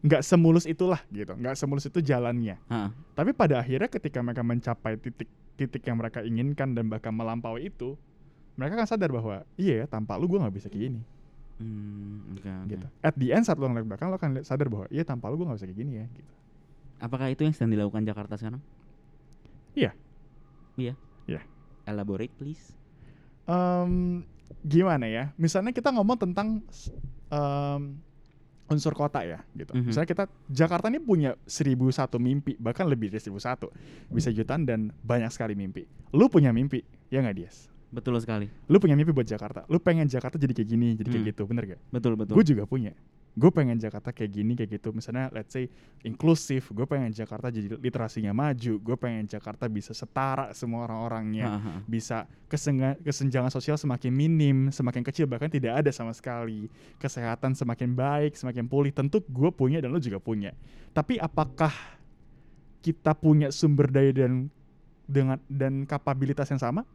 nggak 0.05 0.23
semulus 0.25 0.65
itulah 0.69 1.01
gitu. 1.09 1.33
Nggak 1.33 1.57
semulus 1.57 1.85
itu 1.89 2.01
jalannya. 2.05 2.57
Heeh. 2.69 2.91
tapi 3.17 3.33
pada 3.33 3.61
akhirnya 3.63 3.89
ketika 3.89 4.21
mereka 4.21 4.43
mencapai 4.45 5.01
titik 5.01 5.29
titik 5.57 5.83
yang 5.89 5.97
mereka 5.97 6.21
inginkan 6.21 6.77
dan 6.77 6.93
bahkan 6.93 7.17
melampaui 7.17 7.73
itu 7.73 7.97
mereka 8.57 8.81
akan 8.81 8.89
sadar 8.89 9.11
bahwa 9.13 9.45
iya 9.57 9.85
ya 9.85 9.87
tanpa 9.89 10.17
lu 10.17 10.29
gue 10.29 10.41
nggak 10.41 10.55
bisa 10.57 10.69
kayak 10.69 10.93
gini. 10.93 11.01
Hmm, 11.57 12.37
oke, 12.37 12.45
oke. 12.45 12.69
gitu. 12.69 12.87
At 13.01 13.15
the 13.17 13.33
end 13.33 13.45
saat 13.49 13.57
lu 13.57 13.69
ngeliat 13.69 13.89
belakang 13.89 14.13
lu 14.13 14.17
akan 14.21 14.45
sadar 14.45 14.69
bahwa 14.69 14.87
iya 14.93 15.05
tanpa 15.05 15.33
lu 15.33 15.41
gue 15.41 15.47
nggak 15.49 15.59
bisa 15.61 15.69
kayak 15.69 15.81
gini 15.81 15.93
ya 16.01 16.07
gitu. 16.13 16.33
Apakah 16.97 17.29
itu 17.29 17.45
yang 17.45 17.53
sedang 17.53 17.73
dilakukan 17.73 18.05
Jakarta 18.05 18.41
sekarang? 18.41 18.61
Iya. 19.77 19.93
iya? 20.81 20.95
Iya. 21.29 21.41
elaborate 21.87 22.33
please. 22.35 22.73
Em, 23.47 24.25
gimana 24.65 25.07
ya? 25.07 25.31
Misalnya 25.37 25.71
kita 25.71 25.93
ngomong 25.93 26.17
tentang 26.17 26.65
em, 27.29 28.01
unsur 28.67 28.93
kota 28.93 29.23
ya 29.23 29.39
gitu. 29.55 29.73
Mhm. 29.73 29.87
misalnya 29.87 30.09
kita 30.11 30.25
Jakarta 30.51 30.91
ini 30.91 30.99
punya 30.99 31.39
seribu 31.47 31.87
satu 31.89 32.19
mimpi 32.19 32.59
bahkan 32.59 32.85
lebih 32.85 33.15
dari 33.15 33.23
seribu 33.23 33.39
satu. 33.39 33.71
Bisa 34.09 34.31
jutaan 34.31 34.67
dan 34.67 34.91
banyak 35.01 35.31
sekali 35.31 35.55
mimpi. 35.55 35.87
Lu 36.11 36.27
punya 36.27 36.51
mimpi 36.51 36.83
ya 37.07 37.23
nggak 37.23 37.37
Dias? 37.37 37.71
Betul 37.87 38.19
sekali. 38.19 38.51
Lu 38.67 38.83
punya 38.83 38.99
mimpi 38.99 39.15
buat 39.15 39.25
Jakarta. 39.25 39.63
Lu 39.71 39.79
pengen 39.79 40.11
Jakarta 40.11 40.35
jadi 40.35 40.51
kayak 40.53 40.69
gini 40.69 40.89
jadi 40.99 41.09
kayak 41.09 41.23
Hmm. 41.23 41.31
gitu 41.31 41.43
bener 41.47 41.65
gak 41.71 41.81
betul 41.95 42.13
betul. 42.19 42.35
Gue 42.35 42.45
juga 42.45 42.67
punya 42.67 42.93
gue 43.37 43.51
pengen 43.53 43.77
Jakarta 43.77 44.17
kayak 44.17 44.33
gini 44.33 44.57
kayak 44.57 44.81
gitu 44.81 44.97
misalnya 44.97 45.29
let's 45.29 45.53
say 45.53 45.69
inklusif 46.09 46.73
gue 46.73 46.89
pengen 46.89 47.13
Jakarta 47.13 47.53
jadi 47.53 47.77
literasinya 47.77 48.33
maju 48.33 48.81
gue 48.81 48.97
pengen 48.97 49.29
Jakarta 49.29 49.69
bisa 49.69 49.93
setara 49.93 50.57
semua 50.57 50.89
orang-orangnya 50.89 51.47
ha. 51.47 51.85
bisa 51.85 52.25
kesenga- 52.47 52.99
kesenjangan 53.03 53.51
sosial 53.51 53.77
semakin 53.77 54.15
minim, 54.15 54.71
semakin 54.71 55.03
kecil 55.03 55.27
bahkan 55.27 55.51
tidak 55.51 55.83
ada 55.83 55.91
sama 55.91 56.15
sekali. 56.15 56.71
Kesehatan 56.99 57.59
semakin 57.59 57.93
baik, 57.93 58.39
semakin 58.39 58.65
pulih. 58.67 58.95
Tentu 58.95 59.23
gue 59.27 59.51
punya 59.51 59.83
dan 59.83 59.91
lo 59.93 60.01
juga 60.01 60.23
punya. 60.23 60.55
Tapi 60.95 61.19
apakah 61.19 61.75
kita 62.81 63.19
punya 63.19 63.51
sumber 63.51 63.91
daya 63.91 64.15
dan 64.15 64.47
dengan 65.07 65.39
dan 65.51 65.83
kapabilitas 65.85 66.47
yang 66.51 66.63
sama? 66.63 66.87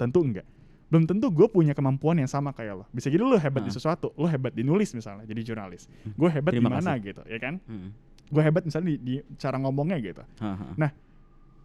Tentu 0.00 0.24
enggak. 0.24 0.48
Belum 0.94 1.04
tentu 1.04 1.26
gue 1.28 1.46
punya 1.48 1.74
kemampuan 1.74 2.14
yang 2.14 2.30
sama 2.30 2.50
kayak 2.50 2.74
lo. 2.76 2.84
Bisa 2.88 3.10
jadi 3.10 3.18
lo 3.18 3.34
hebat 3.34 3.60
di 3.60 3.68
Ah. 3.68 3.74
sesuatu, 3.74 4.14
lo 4.14 4.24
hebat 4.24 4.54
di 4.54 4.62
nulis 4.62 4.94
misalnya, 4.94 5.26
jadi 5.26 5.42
jurnalis. 5.44 5.90
Gue 6.08 6.30
hebat 6.30 6.54
di 6.54 6.62
mana 6.62 6.94
gitu, 6.96 7.18
ya 7.24 7.38
kan? 7.38 7.58
Mm-mm. 7.60 7.90
gue 8.24 8.40
hebat 8.40 8.62
misalnya 8.62 8.88
di, 8.88 8.96
di 8.96 9.14
cara 9.36 9.58
ngomongnya 9.58 10.00
gitu 10.00 10.24
Ha-ha. 10.40 10.88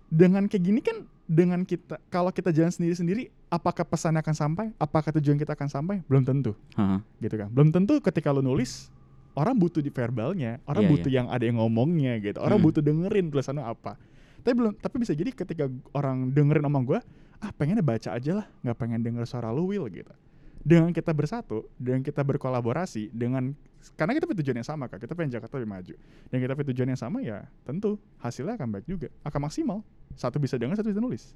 dengan 0.08 0.44
kayak 0.44 0.60
gini 0.62 0.82
kan 0.82 0.98
dengan 1.24 1.62
kita 1.62 2.02
kalau 2.08 2.30
kita 2.30 2.52
jalan 2.52 2.68
sendiri-sendiri 2.68 3.30
apakah 3.48 3.86
pesannya 3.86 4.20
akan 4.20 4.36
sampai 4.36 4.66
apakah 4.76 5.14
tujuan 5.16 5.38
kita 5.38 5.54
akan 5.54 5.66
sampai 5.66 6.04
belum 6.04 6.26
tentu 6.26 6.52
Ha-ha. 6.74 7.00
gitu 7.18 7.36
kan 7.38 7.48
belum 7.48 7.70
tentu 7.70 8.02
ketika 8.02 8.30
lo 8.30 8.42
nulis 8.42 8.92
orang 9.34 9.56
butuh 9.56 9.80
di 9.80 9.88
verbalnya 9.88 10.60
orang 10.66 10.84
Iya, 10.84 10.92
butuh 10.92 11.12
yang 11.12 11.28
ada 11.30 11.42
yang 11.42 11.58
ngomongnya 11.58 12.20
gitu 12.20 12.38
orang 12.38 12.58
Hmm. 12.58 12.68
butuh 12.68 12.82
dengerin 12.82 13.30
tulisannya 13.30 13.64
apa 13.64 13.96
tapi 14.40 14.54
belum 14.54 14.72
tapi 14.76 14.96
bisa 14.98 15.14
jadi 15.14 15.32
ketika 15.32 15.64
orang 15.92 16.28
dengerin 16.30 16.66
omong 16.66 16.84
gue 16.86 17.00
ah 17.40 17.52
pengennya 17.56 17.84
baca 17.84 18.16
aja 18.16 18.44
lah 18.44 18.48
nggak 18.64 18.78
pengen 18.78 19.00
denger 19.04 19.24
suara 19.28 19.50
lu 19.52 19.68
will 19.68 19.88
gitu 19.88 20.12
dengan 20.60 20.92
kita 20.92 21.16
bersatu 21.16 21.64
dengan 21.80 22.04
kita 22.04 22.20
berkolaborasi 22.20 23.16
dengan 23.16 23.56
karena 23.96 24.12
kita 24.12 24.28
punya 24.28 24.40
tujuan 24.44 24.58
yang 24.60 24.68
sama 24.68 24.92
kak 24.92 25.00
kita 25.08 25.16
pengen 25.16 25.32
Jakarta 25.40 25.56
lebih 25.56 25.72
maju 25.72 25.94
dan 26.28 26.38
kita 26.44 26.52
punya 26.52 26.68
tujuan 26.76 26.88
yang 26.92 27.00
sama 27.00 27.24
ya 27.24 27.48
tentu 27.64 27.96
hasilnya 28.20 28.60
akan 28.60 28.68
baik 28.76 28.86
juga 28.86 29.08
akan 29.24 29.40
maksimal 29.48 29.80
satu 30.20 30.36
bisa 30.36 30.60
dengar 30.60 30.76
satu 30.76 30.92
bisa 30.92 31.00
nulis 31.00 31.32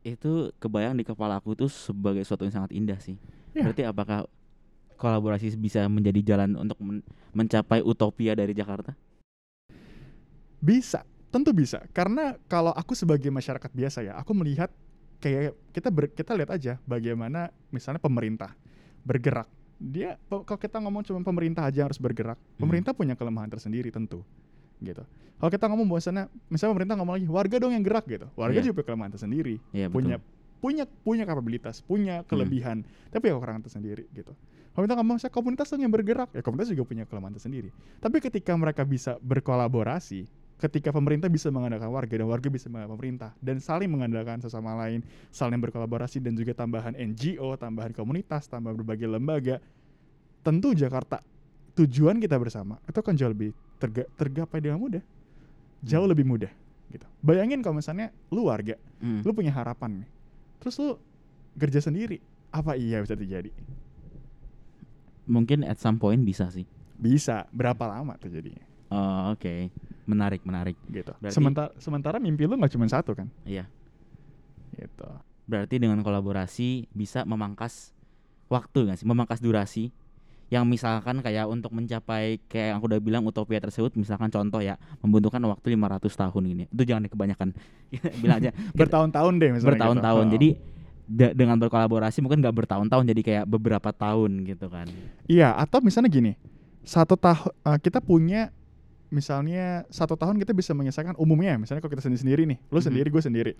Itu 0.00 0.48
kebayang 0.56 0.96
di 0.96 1.04
kepala 1.04 1.36
aku 1.36 1.52
tuh 1.52 1.68
sebagai 1.68 2.24
suatu 2.24 2.48
yang 2.48 2.56
sangat 2.56 2.72
indah 2.72 2.96
sih. 2.96 3.20
Iya. 3.52 3.68
Berarti 3.68 3.84
apakah 3.84 4.24
kolaborasi 4.96 5.52
bisa 5.60 5.84
menjadi 5.92 6.24
jalan 6.24 6.56
untuk 6.56 6.80
men- 6.80 7.04
mencapai 7.36 7.84
utopia 7.84 8.32
dari 8.32 8.56
Jakarta? 8.56 8.96
Bisa, 10.60 11.04
tentu 11.28 11.52
bisa. 11.52 11.84
Karena 11.92 12.36
kalau 12.48 12.72
aku 12.72 12.96
sebagai 12.96 13.28
masyarakat 13.28 13.68
biasa 13.72 14.04
ya, 14.04 14.16
aku 14.16 14.32
melihat 14.32 14.72
kayak 15.20 15.52
kita 15.70 15.88
ber- 15.92 16.10
kita 16.10 16.32
lihat 16.34 16.50
aja 16.50 16.72
bagaimana 16.82 17.52
misalnya 17.68 18.00
pemerintah 18.00 18.56
bergerak. 19.04 19.46
Dia 19.80 20.16
kalau 20.28 20.44
kita 20.60 20.76
ngomong 20.76 21.04
cuma 21.04 21.20
pemerintah 21.20 21.64
aja 21.64 21.88
harus 21.88 21.96
bergerak, 21.96 22.36
Hmm. 22.36 22.60
pemerintah 22.60 22.92
punya 22.92 23.16
kelemahan 23.16 23.48
tersendiri 23.48 23.88
tentu. 23.88 24.20
Gitu. 24.80 25.04
Kalau 25.40 25.50
kita 25.52 25.68
ngomong 25.72 25.88
bahwasannya 25.88 26.28
misalnya 26.48 26.72
pemerintah 26.76 26.96
ngomong 27.00 27.14
lagi 27.16 27.28
warga 27.28 27.56
dong 27.56 27.72
yang 27.72 27.84
gerak 27.84 28.04
gitu. 28.04 28.28
Warga 28.36 28.60
Iya. 28.60 28.64
juga 28.68 28.74
punya 28.80 28.86
kelemahan 28.92 29.12
tersendiri. 29.12 29.54
Iya 29.72 29.88
punya 29.88 30.16
betul. 30.20 30.28
punya 30.60 30.84
punya 30.84 31.24
kapabilitas, 31.24 31.80
Hmm. 31.80 31.86
punya 31.88 32.16
kelebihan, 32.28 32.84
tapi 33.08 33.28
ya 33.28 33.36
kekurangan 33.36 33.64
tersendiri 33.64 34.04
gitu. 34.12 34.36
Kalau 34.70 34.84
kita 34.86 34.96
ngomong 35.00 35.16
saya 35.16 35.32
komunitas 35.32 35.66
dong 35.66 35.80
yang 35.80 35.90
bergerak, 35.90 36.28
ya 36.30 36.44
komunitas 36.44 36.68
juga 36.68 36.84
punya 36.84 37.04
kelemahan 37.08 37.34
tersendiri. 37.34 37.72
Tapi 37.98 38.16
ketika 38.20 38.52
mereka 38.54 38.84
bisa 38.84 39.16
berkolaborasi, 39.18 40.28
ketika 40.60 40.92
pemerintah 40.92 41.32
bisa 41.32 41.48
mengandalkan 41.48 41.88
warga 41.88 42.14
dan 42.20 42.28
warga 42.28 42.48
bisa 42.52 42.68
mengandalkan 42.68 42.94
pemerintah 43.00 43.30
dan 43.40 43.56
saling 43.58 43.88
mengandalkan 43.88 44.38
sesama 44.44 44.76
lain, 44.76 45.00
saling 45.32 45.56
berkolaborasi 45.56 46.20
dan 46.20 46.36
juga 46.36 46.52
tambahan 46.52 46.92
NGO, 46.92 47.56
tambahan 47.56 47.96
komunitas, 47.96 48.44
tambahan 48.46 48.76
berbagai 48.76 49.08
lembaga, 49.08 49.58
tentu 50.44 50.76
Jakarta 50.76 51.24
tujuan 51.74 52.20
kita 52.20 52.36
bersama 52.36 52.76
itu 52.84 53.00
akan 53.00 53.14
jauh 53.16 53.32
lebih 53.32 53.50
terga- 53.80 54.08
tergapai 54.20 54.60
dengan 54.60 54.76
mudah, 54.76 55.02
jauh 55.80 56.04
Hmm. 56.04 56.12
lebih 56.12 56.28
mudah 56.28 56.52
gitu. 56.92 57.08
Bayangin 57.24 57.64
kalau 57.64 57.80
misalnya 57.80 58.12
lu 58.28 58.52
warga, 58.52 58.76
Hmm. 59.00 59.24
lu 59.24 59.32
punya 59.32 59.50
harapan 59.56 60.04
nih, 60.04 60.10
terus 60.60 60.76
lu 60.76 61.00
kerja 61.56 61.80
sendiri, 61.80 62.20
apa 62.52 62.76
iya 62.76 63.00
bisa 63.00 63.16
terjadi? 63.16 63.48
Mungkin 65.24 65.64
at 65.64 65.80
some 65.80 65.96
point 65.96 66.20
bisa 66.20 66.52
sih. 66.52 66.68
Bisa, 67.00 67.48
berapa 67.48 67.88
lama 67.88 68.12
terjadinya? 68.20 68.69
Oh, 68.90 69.30
Oke, 69.30 69.70
menarik 70.04 70.42
menarik. 70.42 70.74
Gitu. 70.86 71.14
Berarti- 71.16 71.32
Sementara 71.32 71.70
sementara 71.76 72.16
mimpi 72.18 72.44
lu 72.44 72.54
nggak 72.54 72.74
cuma 72.74 72.86
satu 72.86 73.14
kan? 73.14 73.30
Iya. 73.42 73.70
Gitu. 74.72 75.08
Berarti 75.46 75.78
dengan 75.78 75.98
kolaborasi 76.00 76.90
bisa 76.90 77.22
memangkas 77.22 77.94
waktu 78.46 78.86
nggak 78.86 78.98
sih? 78.98 79.06
Memangkas 79.06 79.38
durasi 79.38 79.90
yang 80.50 80.66
misalkan 80.66 81.22
kayak 81.22 81.46
untuk 81.46 81.70
mencapai 81.70 82.42
kayak 82.44 82.74
yang 82.74 82.76
aku 82.76 82.90
udah 82.90 82.98
bilang 82.98 83.22
utopia 83.22 83.62
tersebut 83.62 83.94
misalkan 83.94 84.26
contoh 84.28 84.58
ya 84.58 84.74
membutuhkan 84.98 85.38
waktu 85.46 85.78
500 85.78 86.10
tahun 86.10 86.44
ini. 86.48 86.64
Itu 86.66 86.82
jangan 86.82 87.06
kebanyakan. 87.06 87.48
bilang 88.22 88.42
aja 88.42 88.50
Bertahun-tahun 88.78 89.32
deh 89.38 89.50
misalnya. 89.52 89.70
bertahun-tahun. 89.78 90.24
gitu. 90.26 90.34
Jadi 90.34 90.48
da- 91.06 91.34
dengan 91.34 91.54
berkolaborasi 91.58 92.18
mungkin 92.18 92.42
nggak 92.42 92.56
bertahun-tahun 92.66 93.04
jadi 93.06 93.22
kayak 93.22 93.44
beberapa 93.46 93.90
tahun 93.90 94.42
gitu 94.44 94.66
kan. 94.66 94.90
Iya, 95.26 95.54
atau 95.54 95.78
misalnya 95.78 96.10
gini, 96.10 96.32
satu 96.82 97.14
tahun 97.14 97.50
kita 97.78 97.98
punya 97.98 98.50
misalnya 99.10 99.84
satu 99.90 100.14
tahun 100.14 100.38
kita 100.38 100.54
bisa 100.54 100.72
menyelesaikan 100.72 101.18
umumnya, 101.18 101.58
misalnya 101.58 101.82
kalau 101.82 101.92
kita 101.92 102.06
sendiri 102.06 102.20
sendiri 102.22 102.42
nih, 102.46 102.58
lu 102.70 102.78
Mhm. 102.78 102.86
sendiri, 102.86 103.08
gue 103.10 103.22
sendiri, 103.22 103.52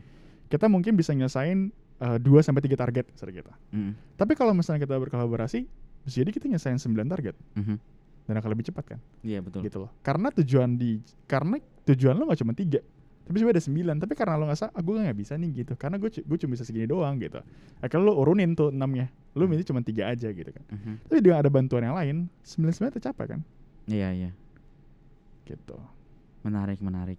kita 0.47 0.67
mungkin 0.71 0.95
bisa 0.95 1.11
nyelesain 1.13 1.71
2 2.01 2.41
sampai 2.41 2.65
tiga 2.65 2.81
target 2.81 3.13
misalnya 3.13 3.45
kita. 3.45 3.53
Mm, 3.77 3.93
Tapi 4.17 4.33
kalau 4.33 4.57
misalnya 4.57 4.81
kita 4.81 4.97
berkolaborasi, 4.97 5.69
bisa 6.01 6.15
jadi 6.25 6.31
kita 6.33 6.49
nyelesain 6.49 6.81
9 6.81 7.05
target 7.07 7.37
mhm. 7.59 7.77
dan 8.25 8.35
akan 8.41 8.51
lebih 8.57 8.73
cepat 8.73 8.97
kan, 8.97 8.99
Iya 9.21 9.45
betul. 9.45 9.61
gitu 9.69 9.85
loh. 9.85 9.91
Karena 10.01 10.33
tujuan 10.33 10.81
di, 10.81 11.03
karena 11.29 11.61
tujuan 11.85 12.17
lo 12.17 12.25
nggak 12.31 12.41
cuma 12.41 12.57
tiga, 12.57 12.81
tapi 13.29 13.37
sebenarnya 13.37 13.61
ada 13.61 13.65
9 13.69 13.97
tapi 14.01 14.13
karena 14.17 14.35
lo 14.41 14.49
nggak 14.49 14.73
ah, 14.73 14.81
gue 14.81 14.95
nggak 14.97 15.19
bisa 15.19 15.33
nih 15.37 15.51
gitu, 15.61 15.73
karena 15.77 16.01
gue 16.01 16.09
gue 16.09 16.39
cuma 16.41 16.51
bisa 16.57 16.65
segini 16.65 16.89
doang 16.89 17.21
gitu. 17.21 17.43
Akhirnya 17.85 18.07
lo 18.09 18.17
urunin 18.17 18.57
tuh 18.57 18.73
enamnya, 18.73 19.13
lo 19.37 19.45
milih 19.45 19.67
cuma 19.69 19.85
tiga 19.85 20.09
aja 20.09 20.33
gitu 20.33 20.51
kan. 20.57 20.65
Mhm. 20.73 20.93
Tapi 21.05 21.19
dengan 21.21 21.39
ada 21.45 21.51
bantuan 21.53 21.85
yang 21.85 21.95
lain, 22.01 22.17
99 22.49 22.97
tercapai 22.97 23.37
kan? 23.37 23.41
Iya 23.85 24.09
iya. 24.17 24.31
Gitu. 25.51 25.77
Menarik 26.47 26.79
menarik. 26.79 27.19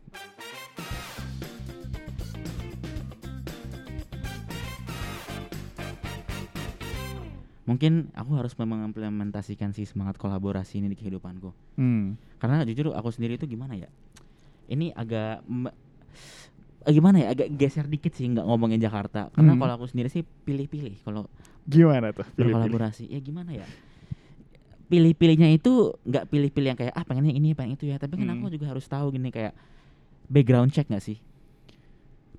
Mungkin 7.61 8.09
aku 8.17 8.35
harus 8.35 8.57
mengimplementasikan 8.57 9.71
si 9.71 9.85
semangat 9.85 10.17
kolaborasi 10.17 10.81
ini 10.81 10.91
di 10.91 10.97
kehidupanku. 10.97 11.53
Hmm. 11.77 12.17
Karena 12.41 12.65
jujur 12.65 12.91
aku 12.91 13.13
sendiri 13.13 13.37
itu 13.37 13.45
gimana 13.45 13.77
ya? 13.77 13.87
Ini 14.65 14.91
agak 14.97 15.45
eh, 16.89 16.91
gimana 16.91 17.21
ya? 17.21 17.27
Agak 17.37 17.53
geser 17.53 17.85
dikit 17.85 18.17
sih 18.17 18.27
nggak 18.27 18.43
ngomongin 18.43 18.81
Jakarta. 18.81 19.29
Karena 19.31 19.53
Hmm. 19.53 19.61
kalau 19.61 19.73
aku 19.77 19.85
sendiri 19.87 20.09
sih 20.09 20.25
pilih-pilih 20.25 21.05
kalau 21.05 21.29
Gimana 21.69 22.09
tuh? 22.09 22.25
Pilih-pilih. 22.33 22.49
berkolaborasi. 22.57 23.05
Ya 23.13 23.19
gimana 23.21 23.53
ya? 23.53 23.67
Pilih-pilihnya 24.91 25.55
itu 25.55 25.95
nggak 26.03 26.27
pilih-pilih 26.27 26.67
yang 26.75 26.79
kayak 26.79 26.91
ah 26.91 27.07
pengennya 27.07 27.31
ini 27.31 27.55
pengen 27.55 27.79
itu 27.79 27.87
ya. 27.87 27.95
Tapi 27.95 28.19
kan 28.19 28.27
Hmm. 28.27 28.43
aku 28.43 28.51
juga 28.51 28.75
harus 28.75 28.83
tahu 28.83 29.15
gini 29.15 29.31
kayak 29.31 29.55
background 30.27 30.75
check 30.75 30.91
nggak 30.91 30.99
sih? 30.99 31.17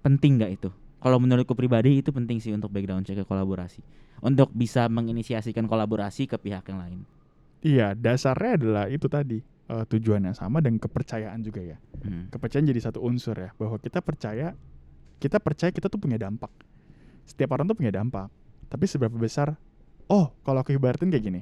Penting 0.05 0.37
nggak 0.37 0.53
itu? 0.61 0.69
Kalau 1.01 1.19
menurutku 1.19 1.57
pribadi 1.57 1.99
itu 1.99 2.13
penting 2.13 2.39
sih 2.39 2.53
untuk 2.53 2.71
background 2.71 3.09
check 3.09 3.19
ke 3.19 3.27
kolaborasi. 3.27 3.81
Untuk 4.23 4.53
bisa 4.53 4.87
menginisiasikan 4.87 5.67
kolaborasi 5.67 6.31
ke 6.31 6.37
pihak 6.39 6.69
yang 6.69 6.79
lain. 6.79 7.01
Iya, 7.63 7.95
dasarnya 7.97 8.59
adalah 8.59 8.85
itu 8.87 9.07
tadi 9.09 9.41
eh, 9.43 9.85
tujuan 9.89 10.29
yang 10.29 10.37
sama 10.37 10.61
dan 10.61 10.77
kepercayaan 10.77 11.41
juga 11.41 11.63
ya. 11.65 11.79
Hmm. 12.05 12.29
Kepercayaan 12.29 12.69
jadi 12.69 12.81
satu 12.83 13.01
unsur 13.01 13.35
ya, 13.35 13.51
bahwa 13.57 13.79
kita 13.79 13.99
percaya, 13.99 14.53
kita 15.17 15.41
percaya 15.41 15.71
kita 15.73 15.89
tuh 15.89 15.97
punya 15.97 16.19
dampak. 16.19 16.51
Setiap 17.25 17.55
orang 17.55 17.71
tuh 17.71 17.79
punya 17.79 17.95
dampak. 17.95 18.29
Tapi 18.69 18.85
seberapa 18.85 19.15
besar? 19.15 19.55
Oh, 20.11 20.35
kalau 20.43 20.61
aku 20.61 20.75
ibaratin 20.75 21.09
kayak 21.09 21.25
gini. 21.25 21.41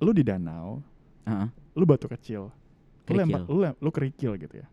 Lu 0.00 0.10
di 0.16 0.24
danau, 0.24 0.80
Heeh. 1.28 1.48
lu 1.76 1.84
batu 1.84 2.08
kecil, 2.08 2.48
lu 3.06 3.12
lempar, 3.12 3.44
Kerikil. 3.44 3.52
lu, 3.52 3.58
lem- 3.60 3.78
lu 3.78 3.90
kerikil 3.92 4.32
gitu 4.40 4.54
ya. 4.64 4.66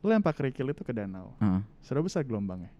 Lu 0.00 0.08
lempar 0.08 0.32
kerikil 0.32 0.72
itu 0.72 0.80
ke 0.80 0.92
danau. 0.96 1.36
Heeh. 1.38 1.60
Seberapa 1.84 2.08
besar 2.08 2.24
gelombangnya? 2.24 2.72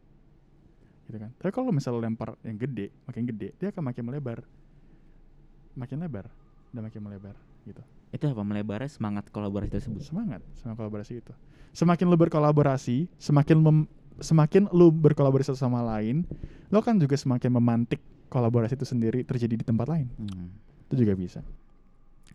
Gitu 1.04 1.20
kan. 1.20 1.30
Tapi 1.36 1.50
kalau 1.52 1.68
misalnya 1.68 2.00
lu 2.00 2.02
lempar 2.08 2.40
yang 2.40 2.56
gede, 2.56 2.88
makin 3.04 3.22
gede, 3.28 3.52
dia 3.60 3.68
akan 3.68 3.82
makin 3.84 4.02
melebar. 4.08 4.40
Makin 5.76 6.00
lebar 6.00 6.26
dan 6.72 6.80
makin 6.82 7.00
melebar 7.04 7.36
gitu. 7.68 7.82
Itu 8.10 8.24
apa 8.26 8.42
melebarnya 8.42 8.90
semangat 8.90 9.28
kolaborasi 9.30 9.70
tersebut. 9.70 10.02
Semangat, 10.02 10.40
semangat 10.58 10.82
kolaborasi 10.82 11.20
itu. 11.22 11.32
Semakin 11.70 12.10
lu 12.10 12.16
berkolaborasi, 12.18 13.06
semakin 13.20 13.56
mem- 13.62 13.88
semakin 14.18 14.66
lu 14.74 14.90
berkolaborasi 14.90 15.54
satu 15.54 15.60
sama 15.62 15.84
lain, 15.84 16.26
lo 16.72 16.82
kan 16.82 16.98
juga 16.98 17.14
semakin 17.14 17.50
memantik 17.54 18.02
kolaborasi 18.32 18.74
itu 18.74 18.86
sendiri 18.86 19.22
terjadi 19.22 19.54
di 19.60 19.64
tempat 19.66 19.86
lain. 19.86 20.08
Hmm. 20.18 20.50
Itu 20.90 20.98
juga 21.06 21.14
bisa. 21.14 21.40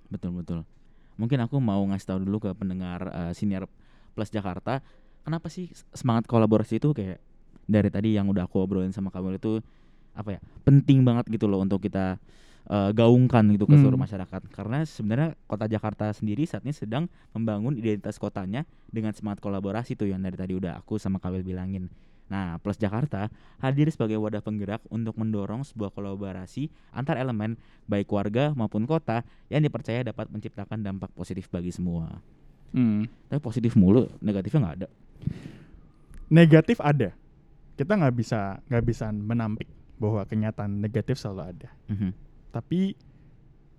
Betul 0.10 0.32
betul. 0.38 0.60
Mungkin 1.16 1.40
aku 1.42 1.58
mau 1.64 1.80
ngasih 1.88 2.08
tahu 2.12 2.20
dulu 2.28 2.38
ke 2.44 2.50
pendengar 2.54 3.08
eh, 3.08 3.32
senior 3.32 3.66
plus 4.16 4.32
Jakarta, 4.32 4.80
kenapa 5.24 5.48
sih 5.52 5.72
semangat 5.96 6.28
kolaborasi 6.28 6.80
itu 6.80 6.92
kayak 6.92 7.20
dari 7.66 7.90
tadi 7.90 8.14
yang 8.14 8.30
udah 8.30 8.46
aku 8.46 8.62
obrolin 8.62 8.94
sama 8.94 9.10
kamu 9.10 9.42
itu 9.42 9.60
apa 10.16 10.38
ya 10.38 10.40
penting 10.64 11.04
banget 11.04 11.28
gitu 11.28 11.50
loh 11.50 11.60
untuk 11.60 11.82
kita 11.84 12.20
eh, 12.66 12.90
gaungkan 12.94 13.46
gitu 13.54 13.70
ke 13.70 13.76
seluruh 13.78 13.98
Hmm. 14.00 14.06
masyarakat. 14.10 14.42
Karena 14.52 14.82
sebenarnya 14.84 15.30
kota 15.46 15.66
Jakarta 15.70 16.10
sendiri 16.12 16.46
saat 16.50 16.66
ini 16.66 16.74
sedang 16.74 17.06
membangun 17.36 17.78
identitas 17.78 18.18
kotanya 18.18 18.66
dengan 18.90 19.14
semangat 19.14 19.40
kolaborasi 19.44 19.94
tuh 19.94 20.10
yang 20.10 20.22
dari 20.24 20.34
tadi 20.34 20.54
udah 20.58 20.82
aku 20.82 20.98
sama 20.98 21.22
Kawil 21.22 21.46
bilangin. 21.46 21.90
Nah, 22.26 22.58
Plus 22.58 22.78
Jakarta 22.82 23.30
hadir 23.62 23.86
sebagai 23.94 24.18
wadah 24.18 24.42
penggerak 24.42 24.82
untuk 24.90 25.14
mendorong 25.14 25.62
sebuah 25.62 25.94
kolaborasi 25.94 26.74
antar 26.90 27.22
elemen 27.22 27.54
baik 27.86 28.10
warga 28.10 28.50
maupun 28.58 28.90
kota 28.90 29.22
yang 29.54 29.62
dipercaya 29.62 30.02
dapat 30.02 30.26
menciptakan 30.34 30.82
dampak 30.82 31.14
positif 31.14 31.46
bagi 31.54 31.70
semua. 31.70 32.18
Hmm. 32.74 33.06
Tapi 33.30 33.40
positif 33.40 33.78
mulu, 33.78 34.10
negatifnya 34.20 34.60
nggak 34.66 34.78
ada. 34.82 34.88
Negatif 36.34 36.82
ada. 36.82 37.14
Kita 37.78 37.94
nggak 37.94 38.16
bisa 38.18 38.58
nggak 38.66 38.86
bisa 38.86 39.14
menampik 39.14 39.70
bahwa 40.02 40.26
kenyataan 40.26 40.82
negatif 40.82 41.22
selalu 41.22 41.42
ada. 41.56 41.70
Mhm. 41.88 42.12
Tapi 42.52 42.98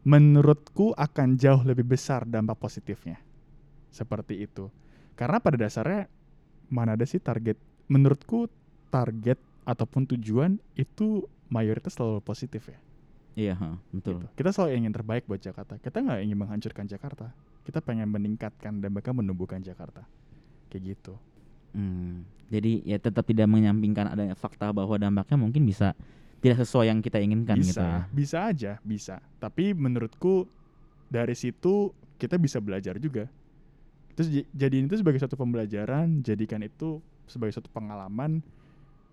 menurutku 0.06 0.94
akan 0.94 1.34
jauh 1.34 1.66
lebih 1.66 1.82
besar 1.82 2.22
dampak 2.24 2.56
positifnya. 2.62 3.18
seperti 3.96 4.44
itu. 4.44 4.68
Karena 5.16 5.40
pada 5.40 5.56
dasarnya 5.56 6.04
mana 6.68 7.00
ada 7.00 7.08
sih 7.08 7.16
target? 7.16 7.56
Menurutku 7.86 8.50
target 8.90 9.38
ataupun 9.66 10.06
tujuan 10.14 10.58
itu 10.78 11.26
mayoritas 11.50 11.94
selalu 11.98 12.22
positif 12.22 12.70
ya. 12.70 12.78
Iya, 13.36 13.54
ha, 13.60 13.76
betul. 13.92 14.16
gitu. 14.16 14.26
Kita 14.32 14.50
selalu 14.50 14.70
ingin 14.80 14.92
terbaik 14.96 15.28
buat 15.28 15.42
Jakarta. 15.42 15.76
Kita 15.76 16.00
nggak 16.00 16.24
ingin 16.24 16.38
menghancurkan 16.40 16.88
Jakarta. 16.88 17.30
Kita 17.68 17.84
pengen 17.84 18.08
meningkatkan 18.08 18.80
dan 18.80 18.90
bahkan 18.96 19.12
menumbuhkan 19.12 19.60
Jakarta. 19.60 20.08
Kayak 20.72 20.96
gitu. 20.96 21.14
Hmm, 21.76 22.24
jadi 22.48 22.80
ya 22.88 22.96
tetap 22.96 23.28
tidak 23.28 23.44
menyampingkan 23.52 24.08
adanya 24.08 24.32
fakta 24.32 24.72
bahwa 24.72 24.96
dampaknya 24.96 25.36
mungkin 25.36 25.68
bisa 25.68 25.92
tidak 26.40 26.64
sesuai 26.64 26.88
yang 26.88 27.04
kita 27.04 27.20
inginkan 27.20 27.60
bisa, 27.60 27.68
gitu 27.68 27.82
ya. 27.84 28.00
bisa 28.08 28.38
aja, 28.48 28.72
bisa. 28.80 29.16
Tapi 29.36 29.76
menurutku 29.76 30.48
dari 31.12 31.36
situ 31.36 31.92
kita 32.16 32.40
bisa 32.40 32.56
belajar 32.64 32.96
juga. 32.96 33.28
Terus 34.16 34.48
jadiin 34.56 34.88
itu 34.88 34.96
sebagai 34.96 35.20
satu 35.20 35.36
pembelajaran, 35.36 36.24
jadikan 36.24 36.64
itu 36.64 37.04
sebagai 37.26 37.54
satu 37.54 37.68
pengalaman 37.70 38.42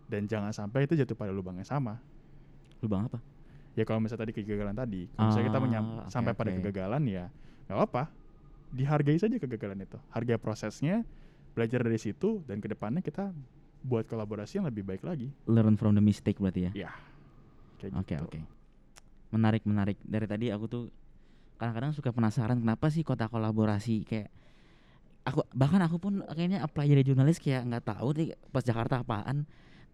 dan 0.08 0.25
jangan 0.29 0.53
sampai 0.53 0.86
itu 0.86 0.93
jatuh 0.93 1.17
pada 1.17 1.34
lubang 1.34 1.58
yang 1.58 1.67
sama. 1.67 2.00
Lubang 2.79 3.10
apa? 3.10 3.20
Ya 3.74 3.84
kalau 3.89 4.00
misalnya 4.05 4.29
tadi 4.29 4.34
kegagalan 4.38 4.75
tadi, 4.77 5.10
kalau 5.10 5.34
misalnya 5.34 5.48
kita 5.50 5.60
Ah, 5.60 5.65
oke, 6.05 6.12
sampai 6.13 6.32
pada 6.38 6.50
oke. 6.53 6.58
kegagalan 6.62 7.03
ya 7.10 7.25
nggak 7.65 7.79
apa, 7.89 8.03
dihargai 8.70 9.17
saja 9.17 9.36
kegagalan 9.41 9.82
itu, 9.82 9.98
hargai 10.13 10.38
prosesnya, 10.38 11.01
belajar 11.58 11.82
dari 11.82 11.98
situ 11.98 12.46
dan 12.46 12.62
ke 12.62 12.70
depannya 12.70 13.01
kita 13.01 13.34
buat 13.82 14.05
kolaborasi 14.05 14.62
yang 14.62 14.67
lebih 14.70 14.86
baik 14.86 15.01
lagi. 15.01 15.34
Learn 15.50 15.74
from 15.75 15.98
the 15.98 16.03
mistake 16.03 16.38
berarti 16.38 16.70
ya. 16.70 16.88
Ya, 16.88 16.91
kayak 17.82 17.91
Oke 17.98 18.13
gitu. 18.13 18.25
oke. 18.29 18.39
Menarik 19.34 19.65
menarik. 19.65 19.98
Dari 20.05 20.27
tadi 20.29 20.46
aku 20.53 20.65
tuh 20.70 20.84
kadang-kadang 21.58 21.98
suka 21.98 22.13
penasaran 22.13 22.62
kenapa 22.62 22.93
sih 22.93 23.01
kota 23.01 23.25
kolaborasi 23.25 24.05
kayak 24.05 24.29
aku 25.24 25.48
bahkan 25.51 25.80
aku 25.80 25.98
pun 25.98 26.13
kayaknya 26.30 26.60
apply 26.60 26.86
jadi 26.86 27.03
jurnalis 27.03 27.39
kayak 27.39 27.63
nggak 27.65 27.84
tahu 27.88 28.08
nih 28.15 28.27
pas 28.50 28.62
Jakarta 28.62 29.00
apaan. 29.00 29.48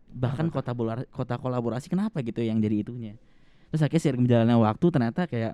Bahkan 0.10 0.50
kota 0.50 0.74
bola, 0.74 1.06
kota 1.14 1.38
kolaborasi 1.38 1.86
kenapa 1.86 2.26
gitu 2.26 2.42
yang 2.42 2.58
jadi 2.58 2.82
itunya. 2.82 3.14
Terus 3.70 3.86
akhirnya 3.86 4.02
seiring 4.02 4.24
berjalannya 4.26 4.58
waktu 4.58 4.86
ternyata 4.90 5.22
kayak 5.30 5.54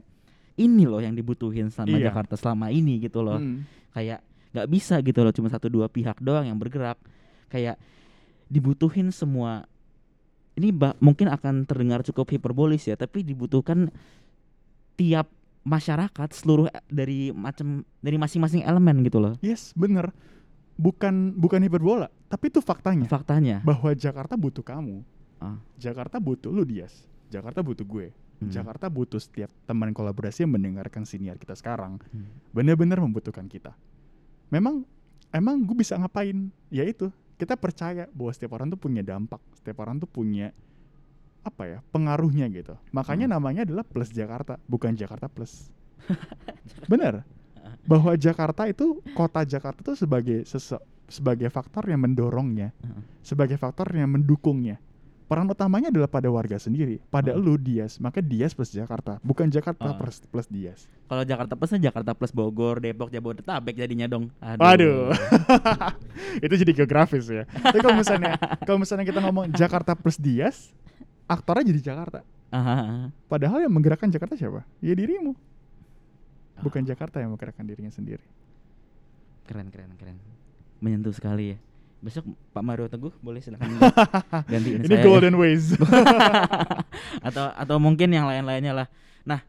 ini 0.56 0.88
loh 0.88 1.04
yang 1.04 1.12
dibutuhin 1.12 1.68
sama 1.68 1.92
Iya. 1.92 2.08
Jakarta 2.08 2.40
selama 2.40 2.72
ini 2.72 3.04
gitu 3.04 3.20
loh. 3.20 3.36
Hmm. 3.36 3.68
Kayak 3.92 4.24
nggak 4.56 4.68
bisa 4.72 4.96
gitu 5.04 5.20
loh 5.20 5.36
cuma 5.36 5.52
satu 5.52 5.68
dua 5.68 5.92
pihak 5.92 6.24
doang 6.24 6.48
yang 6.48 6.56
bergerak. 6.56 6.96
Kayak 7.52 7.76
dibutuhin 8.48 9.12
semua 9.12 9.68
ini 10.56 10.72
ba- 10.72 10.96
mungkin 11.04 11.28
akan 11.28 11.68
terdengar 11.68 12.00
cukup 12.08 12.32
hiperbolis 12.32 12.88
ya, 12.88 12.96
tapi 12.96 13.28
dibutuhkan 13.28 13.92
tiap 14.96 15.28
masyarakat 15.66 16.30
seluruh 16.32 16.70
e- 16.70 16.86
dari 16.88 17.34
macam 17.34 17.82
dari 18.00 18.16
masing-masing 18.22 18.62
elemen 18.62 19.02
gitu 19.02 19.18
loh. 19.18 19.34
Yes, 19.42 19.74
bener. 19.74 20.14
Bukan 20.78 21.34
bukan 21.36 21.64
hiperbola, 21.66 22.12
tapi 22.30 22.52
itu 22.52 22.60
faktanya 22.62 23.08
Faktanya. 23.10 23.64
bahwa 23.66 23.92
Jakarta 23.96 24.38
butuh 24.38 24.62
kamu. 24.62 25.02
Ah. 25.42 25.58
Jakarta 25.82 26.22
butuh 26.22 26.54
lu 26.54 26.64
Dias. 26.64 27.10
Jakarta 27.34 27.66
butuh 27.66 27.84
gue. 27.84 28.14
Hmm. 28.44 28.52
Jakarta 28.52 28.92
butuh 28.92 29.18
setiap 29.18 29.48
teman 29.64 29.96
kolaborasi 29.96 30.44
yang 30.44 30.54
mendengarkan 30.60 31.08
siniar 31.08 31.40
kita 31.40 31.56
sekarang. 31.56 31.98
Hmm. 32.12 32.28
Bener-bener 32.52 33.00
membutuhkan 33.00 33.48
kita. 33.48 33.72
Memang 34.52 34.84
emang 35.32 35.64
gue 35.64 35.76
bisa 35.80 35.96
ngapain? 35.96 36.52
Ya 36.68 36.84
itu, 36.84 37.08
kita 37.40 37.56
percaya 37.56 38.12
bahwa 38.12 38.32
setiap 38.36 38.60
orang 38.60 38.68
tuh 38.76 38.80
punya 38.80 39.00
dampak, 39.00 39.40
setiap 39.56 39.80
orang 39.80 39.96
tuh 39.98 40.12
punya 40.12 40.52
apa 41.46 41.64
ya 41.64 41.80
pengaruhnya 41.90 42.50
gitu. 42.50 42.74
Makanya 42.90 43.30
Hmm. 43.30 43.38
namanya 43.38 43.62
adalah 43.62 43.86
Plus 43.86 44.10
Jakarta, 44.10 44.58
bukan 44.66 44.92
Jakarta 44.92 45.30
Plus. 45.30 45.70
Bener. 46.92 47.22
Bahwa 47.90 48.18
Jakarta 48.18 48.66
itu 48.66 49.00
kota 49.14 49.46
Jakarta 49.46 49.82
tuh 49.84 49.94
sebagai 49.96 50.42
sese- 50.44 50.82
sebagai 51.06 51.48
faktor 51.48 51.86
yang 51.86 52.02
mendorongnya, 52.02 52.74
Heeh. 52.76 53.02
sebagai 53.22 53.56
faktor 53.56 53.94
yang 53.94 54.10
mendukungnya. 54.10 54.82
Peran 55.26 55.50
utamanya 55.50 55.90
adalah 55.90 56.06
pada 56.06 56.30
warga 56.30 56.58
sendiri, 56.58 57.02
pada 57.10 57.34
Hmm. 57.34 57.42
lu 57.42 57.58
Dias, 57.58 57.98
maka 57.98 58.22
Dias 58.22 58.54
plus 58.54 58.70
Jakarta, 58.70 59.18
bukan 59.22 59.50
Jakarta 59.50 59.90
Ah. 59.90 59.98
plus, 59.98 60.22
plus 60.24 60.46
Dias. 60.46 60.86
Kalau 61.06 61.22
Jakarta 61.22 61.54
Plusnya 61.54 61.78
Jakarta 61.84 62.14
Plus 62.14 62.30
Bogor, 62.30 62.78
Depok, 62.78 63.10
Jabodetabek 63.10 63.74
jadinya 63.76 64.06
dong. 64.06 64.30
Waduh. 64.42 65.14
itu 66.46 66.54
jadi 66.58 66.72
geografis 66.76 67.26
ya. 67.26 67.46
Tapi 67.46 67.78
kalau 67.80 67.98
misalnya 67.98 68.38
kalau 68.62 68.78
misalnya 68.78 69.06
kita 69.06 69.22
ngomong 69.22 69.50
Jakarta 69.52 69.94
plus 69.94 70.18
Dias, 70.18 70.74
aktornya 71.26 71.66
jadi 71.68 71.82
Jakarta. 71.84 72.22
Ah, 72.50 73.10
Padahal 73.26 73.60
yang 73.60 73.74
menggerakkan 73.74 74.08
Jakarta 74.08 74.34
siapa? 74.34 74.64
Ya 74.80 74.94
dirimu. 74.94 75.36
Bukan 76.58 76.82
Ah. 76.82 76.88
Jakarta 76.88 77.20
yang 77.20 77.32
menggerakkan 77.32 77.64
dirinya 77.64 77.90
sendiri. 77.90 78.24
keren 79.46 79.70
keren 79.70 79.94
keren. 79.94 80.18
Menyentuh 80.80 81.12
sekali 81.12 81.54
ya. 81.54 81.58
Besok 82.02 82.26
Pak 82.50 82.62
Mario 82.62 82.86
Teguh 82.86 83.14
boleh 83.20 83.38
silakan 83.40 83.78
gantiin 84.52 84.82
Ini 84.82 84.88
saya. 84.88 85.00
ya. 85.00 85.06
golden 85.06 85.36
ways. 85.36 85.74
atau 87.28 87.46
atau 87.52 87.78
mungkin 87.78 88.10
yang 88.10 88.26
lain-lainnya 88.26 88.74
lah. 88.74 88.88
Nah, 89.22 89.42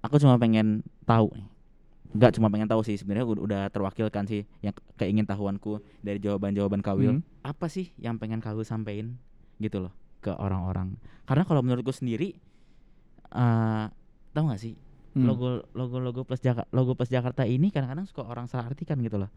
aku 0.00 0.18
cuma 0.18 0.34
pengen 0.36 0.82
tahu 1.02 1.30
nih. 1.32 1.46
Enggak 2.12 2.32
cuma 2.32 2.48
pengen 2.48 2.66
tahu 2.66 2.80
sih 2.80 2.96
sebenarnya 2.96 3.26
udah, 3.28 3.62
terwakilkan 3.68 4.24
sih 4.24 4.42
yang 4.58 4.72
ke- 4.72 4.82
keingin 4.96 5.22
tahuanku 5.22 5.78
dari 6.00 6.16
jawaban-jawaban 6.16 6.80
Kawil. 6.80 7.18
Hmm. 7.18 7.26
Apa 7.42 7.66
sih 7.66 7.92
yang 7.96 8.16
pengen 8.16 8.40
Kawil 8.40 8.62
sampein 8.62 9.18
gitu 9.56 9.78
loh 9.80 9.92
ke 10.18 10.30
orang-orang? 10.30 10.96
Karena 11.24 11.42
kalau 11.42 11.60
menurutku 11.60 11.90
sendiri 11.90 12.36
eh 13.28 13.86
tahu 14.30 14.44
nggak 14.46 14.60
sih 14.60 14.74
Hmm. 15.12 15.24
logo 15.24 15.64
logo 15.72 15.96
logo 15.96 16.20
plus 16.22 16.38
Jakarta 16.38 16.68
logo 16.70 16.92
plus 16.92 17.08
Jakarta 17.08 17.42
ini 17.42 17.72
kadang-kadang 17.72 18.04
suka 18.04 18.20
orang 18.20 18.44
salah 18.46 18.68
artikan 18.68 19.00
gitu 19.00 19.16
loh. 19.16 19.32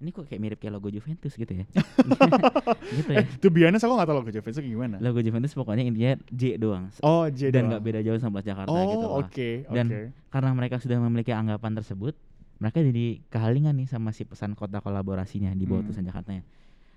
Ini 0.00 0.16
kok 0.16 0.24
kayak 0.24 0.40
mirip 0.40 0.56
kayak 0.56 0.72
logo 0.72 0.88
Juventus 0.88 1.36
gitu 1.36 1.52
ya. 1.52 1.68
gitu 2.96 3.10
ya. 3.12 3.20
Eh, 3.20 3.50
be 3.50 3.68
honest, 3.68 3.84
aku 3.84 3.94
gak 3.94 4.08
tau 4.08 4.16
logo 4.16 4.32
Juventus 4.32 4.56
itu 4.56 4.72
gimana. 4.72 4.96
Logo 4.96 5.20
Juventus 5.20 5.52
pokoknya 5.52 5.84
intinya 5.84 6.16
J 6.26 6.56
doang. 6.56 6.88
Oh, 7.00 7.28
J 7.28 7.52
dan 7.52 7.68
nggak 7.68 7.84
beda 7.84 8.00
jauh 8.00 8.16
sama 8.16 8.40
Plus 8.40 8.48
Jakarta 8.48 8.72
Oh, 8.72 8.80
gitu 8.82 9.04
loh. 9.04 9.20
oke, 9.20 9.48
Dan 9.68 9.86
oke. 9.86 10.00
Karena 10.32 10.50
mereka 10.56 10.80
sudah 10.80 10.96
memiliki 10.98 11.36
anggapan 11.36 11.72
tersebut, 11.74 12.16
mereka 12.56 12.80
jadi 12.80 13.20
kehalingan 13.28 13.76
nih 13.76 13.92
sama 13.92 14.10
si 14.10 14.24
pesan 14.24 14.56
kota 14.56 14.80
kolaborasinya 14.80 15.52
di 15.52 15.68
bawah 15.68 15.84
Hmm. 15.84 15.92
tulisan 15.92 16.08
Jakartanya. 16.08 16.48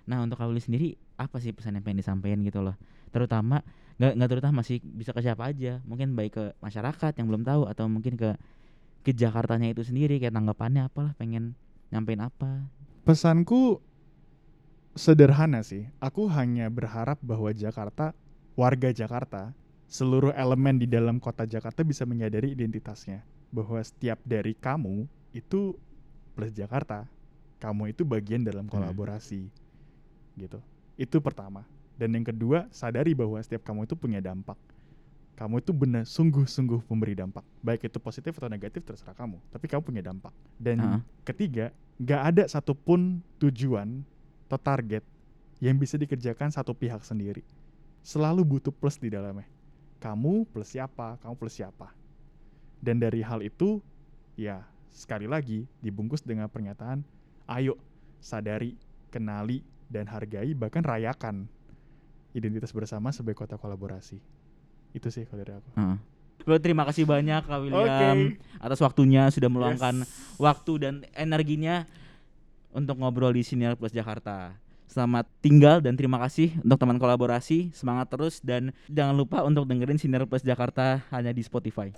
Nah 0.03 0.23
untuk 0.23 0.39
Kawili 0.39 0.59
sendiri 0.59 0.95
apa 1.15 1.37
sih 1.37 1.53
pesan 1.53 1.77
yang 1.77 1.83
pengen 1.85 2.01
disampaikan 2.01 2.41
gitu 2.41 2.61
loh? 2.61 2.75
Terutama 3.13 3.61
nggak 4.01 4.13
nggak 4.17 4.29
terutama 4.29 4.59
sih 4.65 4.81
bisa 4.81 5.13
ke 5.13 5.21
siapa 5.21 5.53
aja, 5.53 5.79
mungkin 5.85 6.17
baik 6.17 6.31
ke 6.33 6.43
masyarakat 6.59 7.13
yang 7.19 7.27
belum 7.29 7.43
tahu 7.45 7.69
atau 7.69 7.85
mungkin 7.85 8.17
ke 8.17 8.33
ke 9.03 9.11
Jakartanya 9.11 9.69
itu 9.75 9.83
sendiri 9.83 10.17
kayak 10.17 10.31
tanggapannya 10.31 10.87
apalah 10.87 11.11
pengen 11.19 11.59
nyampein 11.91 12.23
apa 12.23 12.71
Pesanku 13.03 13.83
sederhana 14.95 15.59
sih. 15.59 15.91
Aku 15.99 16.31
hanya 16.31 16.71
berharap 16.71 17.19
bahwa 17.19 17.51
Jakarta, 17.51 18.15
warga 18.55 18.95
Jakarta, 18.95 19.51
seluruh 19.91 20.31
elemen 20.31 20.79
di 20.79 20.87
dalam 20.87 21.19
kota 21.19 21.43
Jakarta 21.43 21.83
bisa 21.83 22.07
menyadari 22.07 22.55
identitasnya. 22.55 23.27
Bahwa 23.51 23.83
setiap 23.83 24.23
dari 24.23 24.55
kamu 24.55 25.03
itu 25.35 25.75
plus 26.31 26.55
Jakarta. 26.55 27.11
Kamu 27.59 27.91
itu 27.91 28.07
bagian 28.07 28.47
dalam 28.47 28.71
kolaborasi. 28.71 29.51
Gitu. 30.39 30.63
Itu 30.95 31.19
pertama. 31.19 31.65
Dan 31.97 32.13
yang 32.17 32.25
kedua, 32.25 32.65
sadari 32.73 33.13
bahwa 33.13 33.37
setiap 33.41 33.65
kamu 33.65 33.85
itu 33.85 33.93
punya 33.93 34.19
dampak. 34.19 34.57
Kamu 35.33 35.61
itu 35.61 35.73
benar 35.73 36.05
sungguh-sungguh 36.05 36.85
memberi 36.89 37.17
dampak. 37.17 37.41
Baik 37.65 37.89
itu 37.89 37.97
positif 37.97 38.37
atau 38.37 38.49
negatif 38.49 38.85
terserah 38.85 39.17
kamu. 39.17 39.41
Tapi 39.49 39.65
kamu 39.65 39.81
punya 39.81 40.01
dampak. 40.05 40.33
Dan 40.61 40.77
Ah. 40.81 40.99
ketiga, 41.25 41.73
nggak 41.97 42.21
ada 42.21 42.43
satupun 42.45 43.21
tujuan 43.41 44.05
atau 44.45 44.59
target 44.61 45.01
yang 45.57 45.73
bisa 45.81 45.97
dikerjakan 45.97 46.53
satu 46.53 46.77
pihak 46.77 47.01
sendiri. 47.01 47.41
Selalu 48.05 48.45
butuh 48.45 48.73
plus 48.73 49.01
di 49.01 49.09
dalamnya. 49.09 49.49
Kamu 49.97 50.45
plus 50.53 50.75
siapa, 50.75 51.17
kamu 51.23 51.33
plus 51.39 51.55
siapa. 51.57 51.89
Dan 52.83 52.99
dari 52.99 53.23
hal 53.23 53.41
itu, 53.41 53.79
ya 54.35 54.61
sekali 54.91 55.25
lagi 55.25 55.65
dibungkus 55.81 56.21
dengan 56.21 56.45
pernyataan, 56.51 57.01
ayo 57.47 57.79
sadari, 58.19 58.75
kenali, 59.09 59.63
dan 59.93 60.09
hargai, 60.09 60.57
bahkan 60.57 60.81
rayakan 60.81 61.45
identitas 62.33 62.73
bersama 62.73 63.13
sebagai 63.13 63.45
kota 63.45 63.61
kolaborasi. 63.61 64.17
Itu 64.91 65.13
sih 65.13 65.29
kalau 65.29 65.45
dari 65.45 65.53
aku. 65.53 65.69
Heeh. 65.77 65.97
Bro, 66.43 66.57
terima 66.59 66.83
kasih 66.83 67.05
banyak 67.05 67.45
Kak 67.45 67.59
William 67.61 68.33
Oke. 68.33 68.41
atas 68.57 68.81
waktunya 68.81 69.29
sudah 69.29 69.47
meluangkan 69.47 70.01
Yes. 70.03 70.41
waktu 70.41 70.73
dan 70.81 70.93
energinya 71.13 71.85
untuk 72.73 72.97
ngobrol 72.97 73.31
di 73.31 73.45
Siniar 73.45 73.77
Plus 73.77 73.93
Jakarta. 73.93 74.57
Selamat 74.89 75.29
tinggal 75.39 75.79
dan 75.79 75.95
terima 75.95 76.19
kasih 76.19 76.53
untuk 76.59 76.77
teman 76.77 76.97
kolaborasi. 76.97 77.71
Semangat 77.71 78.11
terus 78.11 78.41
dan 78.43 78.73
jangan 78.91 79.15
lupa 79.15 79.45
untuk 79.45 79.69
dengerin 79.69 80.01
Siniar 80.01 80.25
Plus 80.25 80.43
Jakarta 80.43 81.05
hanya 81.13 81.31
di 81.31 81.45
Spotify. 81.45 81.93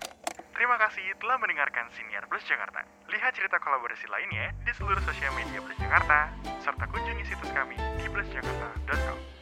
Terima 0.55 0.79
kasih 0.79 1.03
telah 1.19 1.35
mendengarkan 1.35 1.91
Siniar 1.91 2.23
Plus 2.31 2.39
Jakarta. 2.47 2.79
Lihat 3.11 3.35
cerita 3.35 3.59
kolaborasi 3.59 4.07
lainnya 4.07 4.55
di 4.63 4.71
seluruh 4.71 5.03
sosial 5.03 5.35
media 5.35 5.59
Plus 5.59 5.75
Jakarta, 5.75 6.31
serta 6.63 6.87
kunjungi 6.87 7.27
situs 7.27 7.51
kami 7.51 7.75
di 7.99 8.07
plusjakarta.com. 8.07 9.35